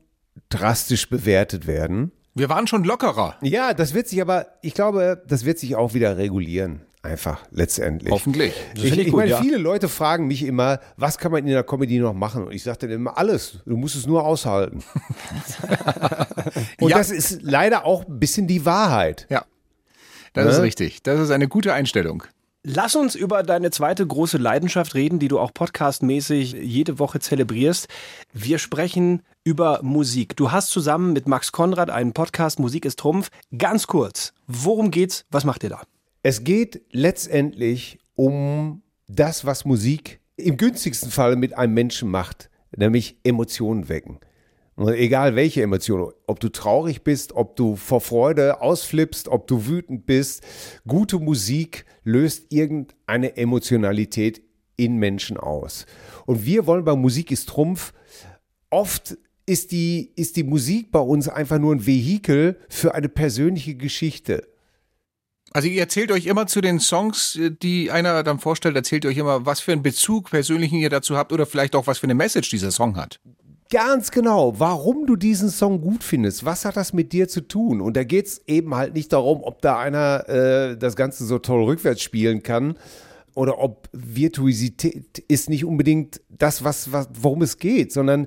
[0.49, 2.13] drastisch bewertet werden.
[2.39, 3.37] Wir waren schon lockerer.
[3.43, 6.83] Ja, das wird sich aber, ich glaube, das wird sich auch wieder regulieren.
[7.03, 8.11] Einfach letztendlich.
[8.13, 8.53] Hoffentlich.
[8.75, 9.41] Ich, finde ich ich gut, meine, ja.
[9.41, 12.45] viele Leute fragen mich immer, was kann man in der Comedy noch machen?
[12.47, 13.59] Und ich sage dann immer, alles.
[13.67, 14.83] Du musst es nur aushalten.
[16.81, 16.99] Und Ja.
[16.99, 19.27] das ist leider auch ein bisschen die Wahrheit.
[19.31, 19.45] Ja,
[20.33, 20.51] das Ne?
[20.53, 21.03] ist richtig.
[21.05, 22.25] Das ist eine gute Einstellung.
[22.65, 27.87] Lass uns über deine zweite große Leidenschaft reden, die du auch podcastmäßig jede Woche zelebrierst.
[28.33, 30.37] Wir sprechen über Musik.
[30.37, 33.31] Du hast zusammen mit Max Konrad einen Podcast Musik ist Trumpf.
[33.57, 35.25] Ganz kurz, worum geht's?
[35.31, 35.83] Was macht ihr da?
[36.25, 43.19] Es geht letztendlich um das, was Musik im günstigsten Fall mit einem Menschen macht, nämlich
[43.23, 44.19] Emotionen wecken.
[44.79, 50.07] Egal welche Emotionen, ob du traurig bist, ob du vor Freude ausflippst, ob du wütend
[50.07, 50.43] bist,
[50.87, 54.41] gute Musik löst irgendeine Emotionalität
[54.77, 55.85] in Menschen aus.
[56.27, 57.93] Und wir wollen bei Musik ist Trumpf
[58.71, 63.75] oft ist die, ist die Musik bei uns einfach nur ein Vehikel für eine persönliche
[63.75, 64.47] Geschichte.
[65.53, 69.47] Also ihr erzählt euch immer zu den Songs, die einer dann vorstellt, erzählt euch immer,
[69.47, 72.51] was für einen Bezug persönlichen ihr dazu habt oder vielleicht auch was für eine Message
[72.51, 73.19] dieser Song hat.
[73.71, 77.83] Ganz genau, warum du diesen Song gut findest, was hat das mit dir zu tun?
[77.83, 81.65] Und da geht's eben halt nicht darum, ob da einer äh, das Ganze so toll
[81.65, 82.79] rückwärts spielen kann
[83.35, 88.27] oder ob Virtuosität ist nicht unbedingt das, was, was worum es geht, sondern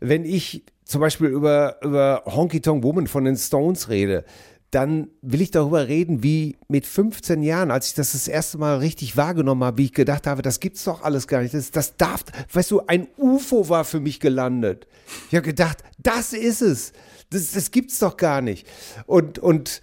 [0.00, 4.24] wenn ich zum Beispiel über, über Honky Tonk Woman von den Stones rede,
[4.70, 8.78] dann will ich darüber reden, wie mit 15 Jahren, als ich das das erste Mal
[8.78, 11.54] richtig wahrgenommen habe, wie ich gedacht habe, das gibt's doch alles gar nicht.
[11.54, 14.86] Das, das darf, weißt du, ein UFO war für mich gelandet.
[15.28, 16.92] Ich habe gedacht, das ist es.
[17.30, 18.66] Das, das gibt's doch gar nicht.
[19.06, 19.80] Und, und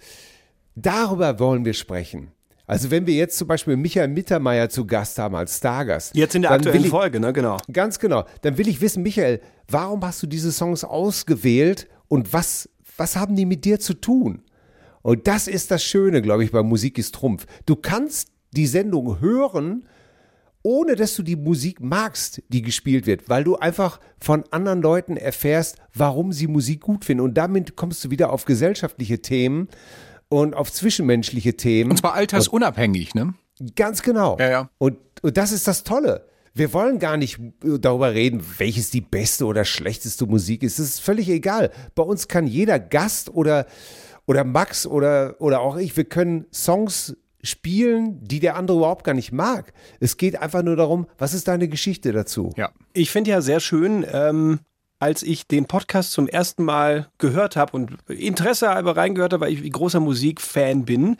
[0.76, 2.30] darüber wollen wir sprechen.
[2.68, 6.16] Also wenn wir jetzt zum Beispiel Michael Mittermeier zu Gast haben als Stargast.
[6.16, 7.32] Jetzt in der aktuellen ich, Folge, ne?
[7.32, 7.58] Genau.
[7.72, 8.24] Ganz genau.
[8.42, 13.36] Dann will ich wissen, Michael, warum hast du diese Songs ausgewählt und was, was haben
[13.36, 14.42] die mit dir zu tun?
[15.06, 17.46] Und das ist das Schöne, glaube ich, bei Musik ist Trumpf.
[17.64, 19.86] Du kannst die Sendung hören,
[20.64, 25.16] ohne dass du die Musik magst, die gespielt wird, weil du einfach von anderen Leuten
[25.16, 27.22] erfährst, warum sie Musik gut finden.
[27.22, 29.68] Und damit kommst du wieder auf gesellschaftliche Themen
[30.28, 31.92] und auf zwischenmenschliche Themen.
[31.92, 33.34] Und zwar altersunabhängig, ne?
[33.76, 34.36] Ganz genau.
[34.40, 34.70] Ja, ja.
[34.78, 36.26] Und, und das ist das Tolle.
[36.52, 40.80] Wir wollen gar nicht darüber reden, welches die beste oder schlechteste Musik ist.
[40.80, 41.70] Das ist völlig egal.
[41.94, 43.66] Bei uns kann jeder Gast oder,
[44.26, 49.14] oder Max oder, oder auch ich, wir können Songs spielen, die der andere überhaupt gar
[49.14, 49.72] nicht mag.
[50.00, 52.52] Es geht einfach nur darum, was ist deine Geschichte dazu?
[52.56, 52.70] Ja.
[52.92, 54.60] Ich finde ja sehr schön, ähm,
[54.98, 59.52] als ich den Podcast zum ersten Mal gehört habe und Interesse halber reingehört habe, weil
[59.52, 61.16] ich wie großer Musikfan bin,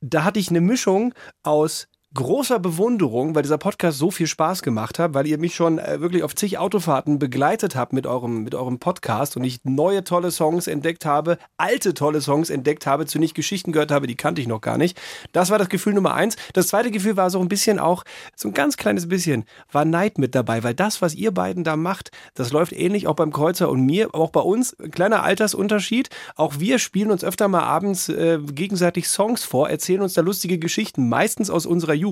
[0.00, 4.98] da hatte ich eine Mischung aus großer Bewunderung, weil dieser Podcast so viel Spaß gemacht
[4.98, 8.54] hat, weil ihr mich schon äh, wirklich auf zig Autofahrten begleitet habt mit eurem, mit
[8.54, 13.18] eurem Podcast und ich neue tolle Songs entdeckt habe, alte tolle Songs entdeckt habe, zu
[13.18, 15.00] nicht Geschichten gehört habe, die kannte ich noch gar nicht.
[15.32, 16.36] Das war das Gefühl Nummer eins.
[16.54, 18.02] Das zweite Gefühl war so ein bisschen auch,
[18.34, 21.76] so ein ganz kleines bisschen, war Neid mit dabei, weil das, was ihr beiden da
[21.76, 26.08] macht, das läuft ähnlich auch beim Kreuzer und mir, auch bei uns, ein kleiner Altersunterschied.
[26.34, 30.58] Auch wir spielen uns öfter mal abends äh, gegenseitig Songs vor, erzählen uns da lustige
[30.58, 32.05] Geschichten, meistens aus unserer Jugend.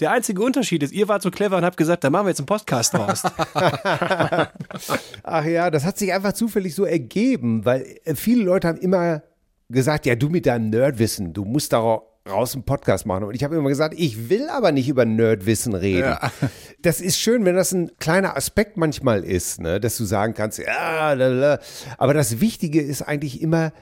[0.00, 2.40] Der einzige Unterschied ist, ihr wart so clever und habt gesagt, da machen wir jetzt
[2.40, 3.22] einen Podcast draus.
[5.22, 9.22] Ach ja, das hat sich einfach zufällig so ergeben, weil äh, viele Leute haben immer
[9.68, 13.24] gesagt, ja, du mit deinem Nerdwissen, du musst daraus einen Podcast machen.
[13.24, 16.16] Und ich habe immer gesagt, ich will aber nicht über Nerdwissen reden.
[16.20, 16.32] Ja.
[16.80, 20.58] Das ist schön, wenn das ein kleiner Aspekt manchmal ist, ne, dass du sagen kannst,
[20.60, 21.58] ja, lalala.
[21.96, 23.72] aber das Wichtige ist eigentlich immer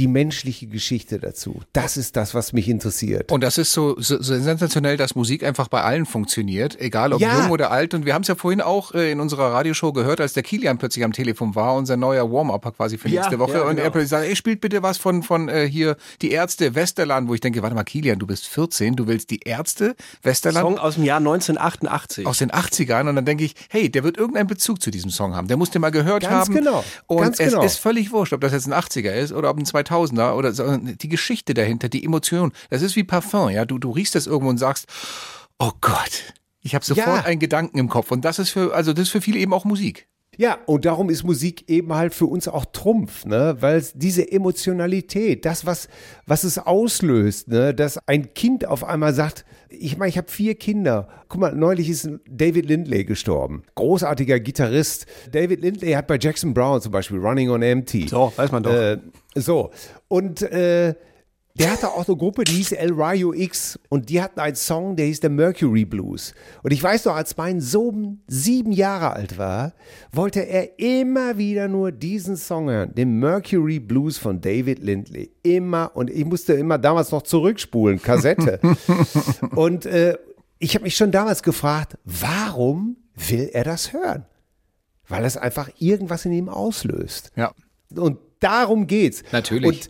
[0.00, 1.60] die menschliche Geschichte dazu.
[1.74, 3.30] Das ist das, was mich interessiert.
[3.30, 7.20] Und das ist so, so, so sensationell, dass Musik einfach bei allen funktioniert, egal ob
[7.20, 7.42] Ja.
[7.42, 7.92] jung oder alt.
[7.92, 10.78] Und wir haben es ja vorhin auch äh, in unserer Radioshow gehört, als der Kilian
[10.78, 13.52] plötzlich am Telefon war, unser neuer Warm-Upper quasi für Ja, nächste Woche.
[13.58, 13.82] ja, Und genau.
[13.82, 17.34] er plötzlich sagt, ey, spielt bitte was von, von äh, hier die Ärzte Westerland, wo
[17.34, 20.94] ich denke, warte mal, Kilian, du bist 14, du willst die Ärzte Westerland Song aus
[20.94, 22.26] dem Jahr 1988.
[22.26, 25.34] aus den 80ern und dann denke ich, hey, der wird irgendeinen Bezug zu diesem Song
[25.36, 25.48] haben.
[25.48, 26.54] Der muss den mal gehört Ganz haben.
[26.54, 27.62] genau, Und ganz es genau.
[27.64, 30.52] ist völlig wurscht, ob das jetzt ein 80er ist oder ob ein 2000er oder.
[30.78, 32.52] Die Geschichte dahinter, die Emotion.
[32.70, 33.64] Das ist wie Parfum, ja.
[33.64, 34.86] Du, du riechst das irgendwo und sagst,
[35.58, 37.24] oh Gott, ich habe sofort Ja.
[37.24, 38.10] einen Gedanken im Kopf.
[38.10, 40.06] Und das ist für, also das ist für viele eben auch Musik.
[40.36, 43.56] Ja, und darum ist Musik eben halt für uns auch Trumpf, ne?
[43.60, 45.88] Weil es diese Emotionalität, das, was,
[46.24, 47.74] was es auslöst, ne?
[47.74, 51.08] Dass ein Kind auf einmal sagt, ich meine, ich habe vier Kinder.
[51.28, 53.64] Guck mal, neulich ist David Lindley gestorben.
[53.74, 55.04] Großartiger Gitarrist.
[55.30, 58.08] David Lindley hat bei Jackson Brown zum Beispiel Running on Empty.
[58.08, 58.72] So, weiß man doch.
[58.72, 58.98] Äh,
[59.34, 59.70] so.
[60.08, 60.94] Und äh,
[61.58, 64.96] der hatte auch eine Gruppe, die hieß El Rayo X und die hatten einen Song,
[64.96, 66.32] der hieß der Mercury Blues.
[66.62, 69.74] Und ich weiß noch, als mein Sohn sieben Jahre alt war,
[70.12, 75.32] wollte er immer wieder nur diesen Song hören, den Mercury Blues von David Lindley.
[75.42, 78.60] Immer und ich musste immer damals noch zurückspulen, Kassette.
[79.56, 80.16] und äh,
[80.58, 84.24] ich habe mich schon damals gefragt, warum will er das hören?
[85.08, 87.32] Weil es einfach irgendwas in ihm auslöst.
[87.34, 87.52] Ja.
[87.94, 89.22] Und darum geht's.
[89.32, 89.88] Natürlich.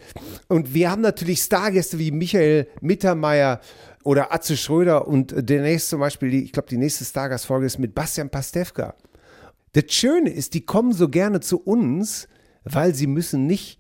[0.49, 3.61] Und, und wir haben natürlich Stargäste wie Michael Mittermeier
[4.05, 7.95] oder Atze Schröder und demnächst zum Beispiel, die, ich glaube, die nächste Stargastfolge ist mit
[7.95, 8.95] Bastian Pastewka.
[9.73, 12.29] Das Schöne ist, die kommen so gerne zu uns,
[12.65, 13.79] weil sie müssen nicht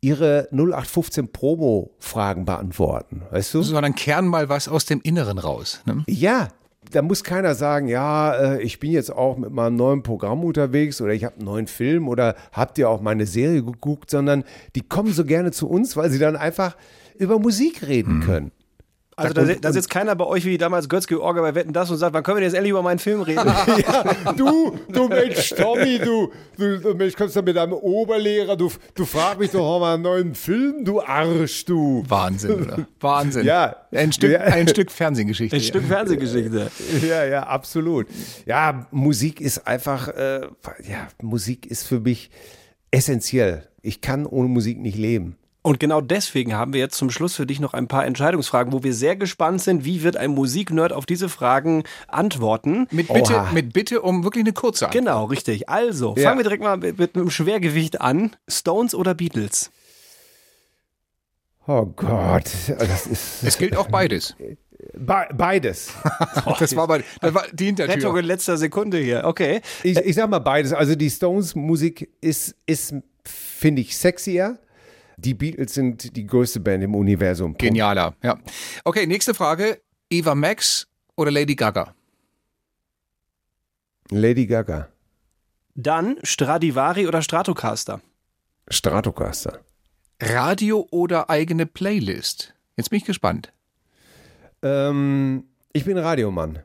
[0.00, 3.62] ihre 0815 Promo-Fragen beantworten, weißt du?
[3.62, 5.80] Sondern kehren mal was aus dem Inneren raus.
[5.86, 6.04] Ne?
[6.08, 6.48] Ja,
[6.92, 11.00] da muss keiner sagen, ja, äh, ich bin jetzt auch mit meinem neuen Programm unterwegs
[11.00, 14.82] oder ich habe einen neuen Film oder habt ihr auch meine Serie geguckt, sondern die
[14.82, 16.76] kommen so gerne zu uns, weil sie dann einfach
[17.16, 18.52] über Musik reden können.
[19.14, 22.14] Also da, da sitzt keiner bei euch wie damals Götz-George bei Wetten das und sagt,
[22.14, 23.46] wann können wir denn jetzt endlich über meinen Film reden?
[23.46, 28.72] ja, du, du Mensch, Tommy, du, du, du Mensch, kommst du mit deinem Oberlehrer, du,
[28.94, 32.02] du fragst mich doch mal einen neuen Film, du Arsch, du.
[32.08, 32.86] Wahnsinn, oder?
[33.00, 33.44] Wahnsinn.
[33.44, 33.76] Ja.
[33.90, 34.40] Ein Stück, Ja.
[34.40, 35.56] ein Stück Fernsehgeschichte.
[35.56, 36.70] Ein Stück Fernsehgeschichte.
[37.06, 38.06] Ja, ja, absolut.
[38.46, 40.40] Ja, Musik ist einfach, äh,
[40.88, 42.30] ja, Musik ist für mich
[42.90, 43.68] essentiell.
[43.82, 45.36] Ich kann ohne Musik nicht leben.
[45.64, 48.82] Und genau deswegen haben wir jetzt zum Schluss für dich noch ein paar Entscheidungsfragen, wo
[48.82, 52.88] wir sehr gespannt sind, wie wird ein Musiknerd auf diese Fragen antworten.
[52.90, 55.04] Mit Bitte, mit Bitte um wirklich eine kurze Antwort.
[55.04, 55.68] Genau, richtig.
[55.68, 56.24] Also, Ja.
[56.24, 58.34] fangen wir direkt mal mit, mit einem Schwergewicht an.
[58.48, 59.70] Stones oder Beatles?
[61.68, 63.44] Oh Gott, das ist.
[63.44, 64.34] Es gilt auch beides.
[64.94, 65.92] Be beides.
[66.58, 68.18] Das war, bei, das war die Rettung Hintertür.
[68.18, 69.22] in letzter Sekunde hier.
[69.24, 69.60] Okay.
[69.84, 70.72] Ich, ich sag mal beides.
[70.72, 72.94] Also die Stones-Musik ist, ist
[73.24, 74.58] finde ich, sexier.
[75.16, 77.52] Die Beatles sind die größte Band im Universum.
[77.52, 77.60] Punkt.
[77.62, 78.38] Genialer, ja.
[78.84, 79.80] Okay, nächste Frage.
[80.10, 80.86] Eva Max
[81.16, 81.94] oder Lady Gaga?
[84.10, 84.88] Lady Gaga.
[85.74, 88.00] Dann Stradivari oder Stratocaster?
[88.68, 89.60] Stratocaster.
[90.20, 92.54] Radio oder eigene Playlist?
[92.76, 93.52] Jetzt bin ich gespannt.
[94.62, 96.60] Ähm, ich bin Radiomann.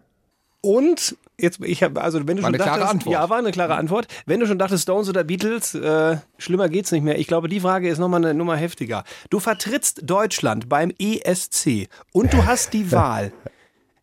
[0.61, 3.13] Und jetzt, ich habe, also wenn du War schon eine klare dachtest, Antwort.
[3.13, 4.07] ja, war eine klare Antwort.
[4.25, 7.17] Wenn du schon dachtest Stones oder Beatles, äh, schlimmer geht's nicht mehr.
[7.19, 9.03] Ich glaube, die Frage ist nochmal eine Nummer heftiger.
[9.29, 13.31] Du vertrittst Deutschland beim ESC und du hast die Wahl.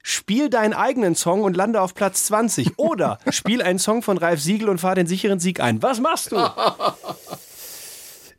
[0.06, 4.40] Spiel deinen eigenen Song und lande auf Platz 20 oder spiel einen Song von Ralf
[4.40, 5.82] Siegel und fahr den sicheren Sieg ein.
[5.82, 6.36] Was machst du?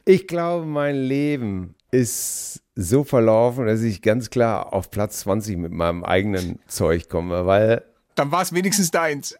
[0.07, 5.71] Ich glaube, mein Leben ist so verlaufen, dass ich ganz klar auf Platz 20 mit
[5.71, 7.83] meinem eigenen Zeug komme, weil
[8.15, 9.35] Dann war es wenigstens deins.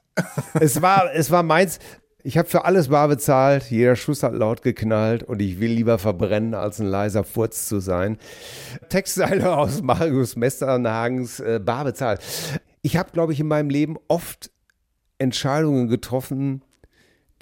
[0.60, 1.80] es war, es war meins.
[2.24, 6.00] Ich habe für alles bar bezahlt, jeder Schuss hat laut geknallt und ich will lieber
[6.00, 8.18] verbrennen, als ein leiser Furz zu sein.
[8.90, 12.22] Textzeile aus Marius Mesternhagens äh, bar bezahlt.
[12.82, 14.50] Ich habe, glaube ich, in meinem Leben oft
[15.20, 16.64] Entscheidungen getroffen,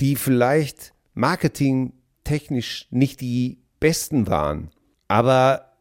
[0.02, 4.70] die vielleicht marketingtechnisch nicht die besten waren.
[5.08, 5.74] Aber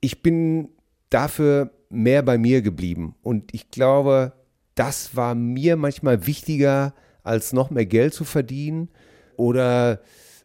[0.00, 0.70] ich bin
[1.10, 3.14] dafür mehr bei mir geblieben.
[3.22, 4.32] Und ich glaube,
[4.78, 8.88] das war mir manchmal wichtiger, als noch mehr Geld zu verdienen
[9.36, 10.00] oder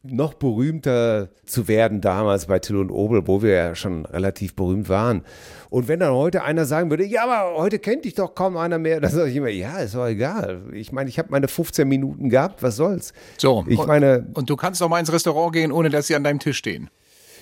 [0.05, 4.89] noch berühmter zu werden damals bei Till und Obel, wo wir ja schon relativ berühmt
[4.89, 5.23] waren.
[5.69, 8.79] Und wenn dann heute einer sagen würde, ja, aber heute kennt dich doch kaum einer
[8.79, 10.63] mehr, dann sage ich immer, ja, ist doch egal.
[10.73, 13.13] Ich meine, ich habe meine 15 Minuten gehabt, was soll's?
[13.37, 16.15] So, Ich und, meine, und du kannst doch mal ins Restaurant gehen, ohne dass sie
[16.15, 16.89] an deinem Tisch stehen.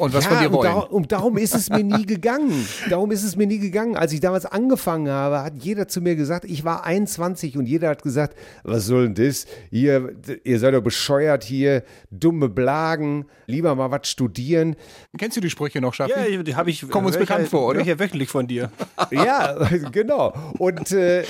[0.01, 0.69] Und was ja, von dir und wollen.
[0.71, 2.67] darum, und darum ist es mir nie gegangen.
[2.89, 3.95] Darum ist es mir nie gegangen.
[3.95, 7.89] Als ich damals angefangen habe, hat jeder zu mir gesagt, ich war 21 und jeder
[7.89, 9.45] hat gesagt, was soll denn das?
[9.69, 14.75] Ihr, ihr seid doch bescheuert hier, dumme Blagen, lieber mal was studieren.
[15.17, 16.13] Kennst du die Sprüche noch, Schaffi?
[16.33, 16.89] Ja, die habe ich.
[16.89, 17.81] Kommen uns bekannt ja- vor, oder?
[17.81, 18.71] ich ja wöchentlich von dir.
[19.11, 20.33] Ja, genau.
[20.57, 21.23] Und, äh,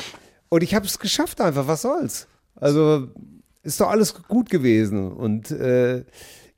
[0.50, 2.28] und ich habe es geschafft einfach, was soll's?
[2.56, 3.08] Also
[3.64, 5.12] ist doch alles gut gewesen.
[5.12, 6.04] Und äh,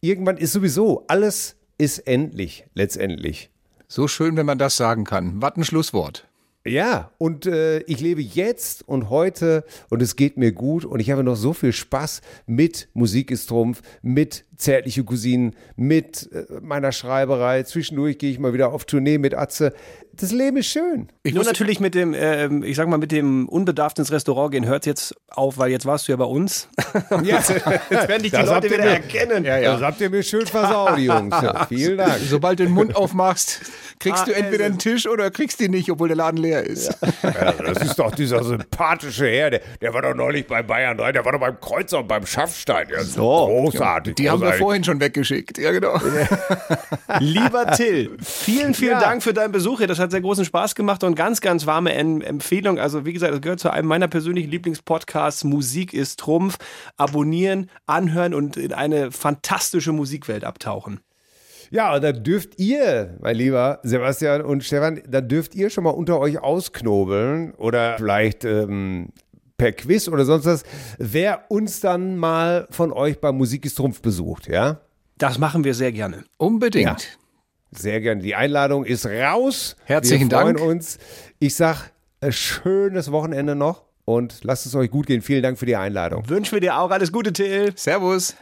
[0.01, 3.49] irgendwann ist sowieso, alles ist endlich, letztendlich.
[3.88, 5.41] So schön, wenn man das sagen kann.
[5.41, 6.27] Was ein Schlusswort.
[6.65, 11.11] Ja, und äh, ich lebe jetzt und heute und es geht mir gut und ich
[11.11, 16.93] habe noch so viel Spaß mit Musik ist Trumpf, mit Zärtliche Cousinen, mit äh, meiner
[16.93, 17.63] Schreiberei.
[17.63, 19.73] Zwischendurch gehe ich mal wieder auf Tournee mit Atze.
[20.16, 21.07] Das Leben ist schön.
[21.26, 24.86] Nur natürlich mit dem, ähm, ich sag mal, mit dem unbedarft ins Restaurant gehen hört
[24.86, 26.68] jetzt auf, weil jetzt warst du ja bei uns.
[27.24, 27.49] Ja, jetzt
[27.89, 29.43] werden dich die das Leute wieder mir- erkennen.
[29.45, 29.74] Ja, ja.
[29.74, 31.36] Das habt ihr mir schön versaut, die Jungs.
[31.41, 32.18] Ja, vielen Dank.
[32.28, 33.61] Sobald du den Mund aufmachst,
[33.99, 36.64] kriegst Ah, du entweder es einen Tisch oder kriegst ihn nicht, obwohl der Laden leer
[36.64, 36.95] ist.
[37.24, 41.14] Ja, das ist doch dieser sympathische Herr, der, der war doch neulich bei Bayern 3,
[41.14, 42.89] der war doch beim Kreuzer und beim Schaffstein.
[42.89, 43.22] Ist So.
[43.47, 44.16] großartig.
[44.16, 44.61] Die haben wir großartig.
[44.61, 45.57] vorhin schon weggeschickt.
[45.57, 45.99] Ja, genau.
[47.20, 48.99] Lieber Till, vielen, vielen Ja.
[48.99, 49.88] Dank für deinen Besuch hier.
[49.88, 52.80] Das hat sehr großen Spaß gemacht und ganz, ganz warme Em- Empfehlung.
[52.80, 55.43] Also, wie gesagt, das gehört zu einem meiner persönlichen Lieblingspodcasts.
[55.43, 56.58] Musik ist Trumpf.
[56.97, 60.99] Abonnieren, anhören und in eine fantastische Musikwelt abtauchen.
[61.72, 65.89] Ja, und da dürft ihr, mein lieber Sebastian und Stefan, da dürft ihr schon mal
[65.89, 69.10] unter euch ausknobeln oder vielleicht ähm,
[69.58, 70.64] per Quiz oder sonst was,
[70.99, 74.82] wer uns dann mal von euch bei Musik ist Trumpf besucht, ja?
[75.18, 76.26] Das machen wir sehr gerne.
[76.38, 77.18] Unbedingt.
[77.78, 78.21] Sehr gerne.
[78.21, 79.76] Die Einladung ist raus.
[79.86, 80.67] Herzlichen wir freuen Dank.
[80.67, 80.97] uns.
[81.39, 85.21] Ich sag, ein schönes Wochenende noch und lasst es euch gut gehen.
[85.21, 86.28] Vielen Dank für die Einladung.
[86.30, 87.74] Wünschen wir dir auch alles Gute, Till.
[87.76, 88.36] Servus.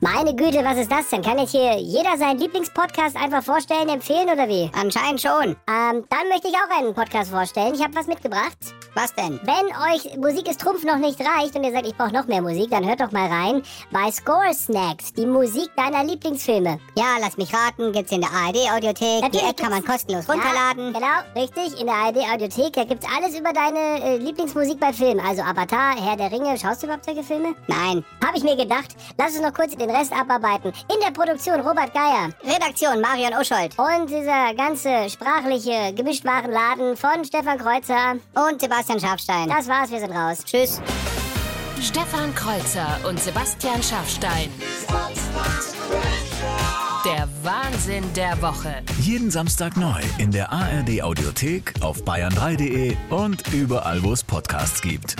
[0.00, 1.22] Meine Güte, was ist das denn?
[1.22, 4.70] Kann jetzt hier jeder seinen Lieblingspodcast einfach vorstellen, empfehlen oder wie?
[4.78, 5.56] Anscheinend schon.
[5.66, 7.74] Ähm, dann möchte ich auch einen Podcast vorstellen.
[7.74, 8.58] Ich habe was mitgebracht.
[8.94, 9.40] Was denn?
[9.42, 12.40] Wenn euch Musik ist Trumpf noch nicht reicht und ihr sagt, ich brauche noch mehr
[12.40, 16.78] Musik, dann hört doch mal rein bei Score Snacks, die Musik deiner Lieblingsfilme.
[16.96, 19.32] Ja, lass mich raten, gibt's in der ARD-Audiothek.
[19.32, 20.94] Die App kann man kostenlos runterladen.
[20.94, 21.80] Ja, genau, richtig.
[21.80, 25.20] In der ARD-Audiothek, da gibt's alles über deine äh, Lieblingsmusik bei Filmen.
[25.20, 26.56] Also Avatar, Herr der Ringe.
[26.58, 27.54] Schaust du überhaupt solche Filme?
[27.66, 28.04] Nein.
[28.24, 28.94] Habe ich mir gedacht.
[29.18, 30.72] Lass uns noch kurz den Rest abarbeiten.
[30.94, 32.30] In der Produktion Robert Geier.
[32.44, 33.76] Redaktion Marion Uschold.
[33.76, 39.48] Und dieser ganze sprachliche Gemischtwarenladen von Stefan Kreuzer und Sebastian Schafstein.
[39.48, 40.38] Das war's, wir sind raus.
[40.44, 40.80] Tschüss.
[41.80, 44.50] Stefan Kreuzer und Sebastian Schafstein.
[47.04, 48.82] Der Wahnsinn der Woche.
[49.00, 55.16] Jeden Samstag neu in der ARD Audiothek, auf bayern3.de und überall, wo es Podcasts gibt.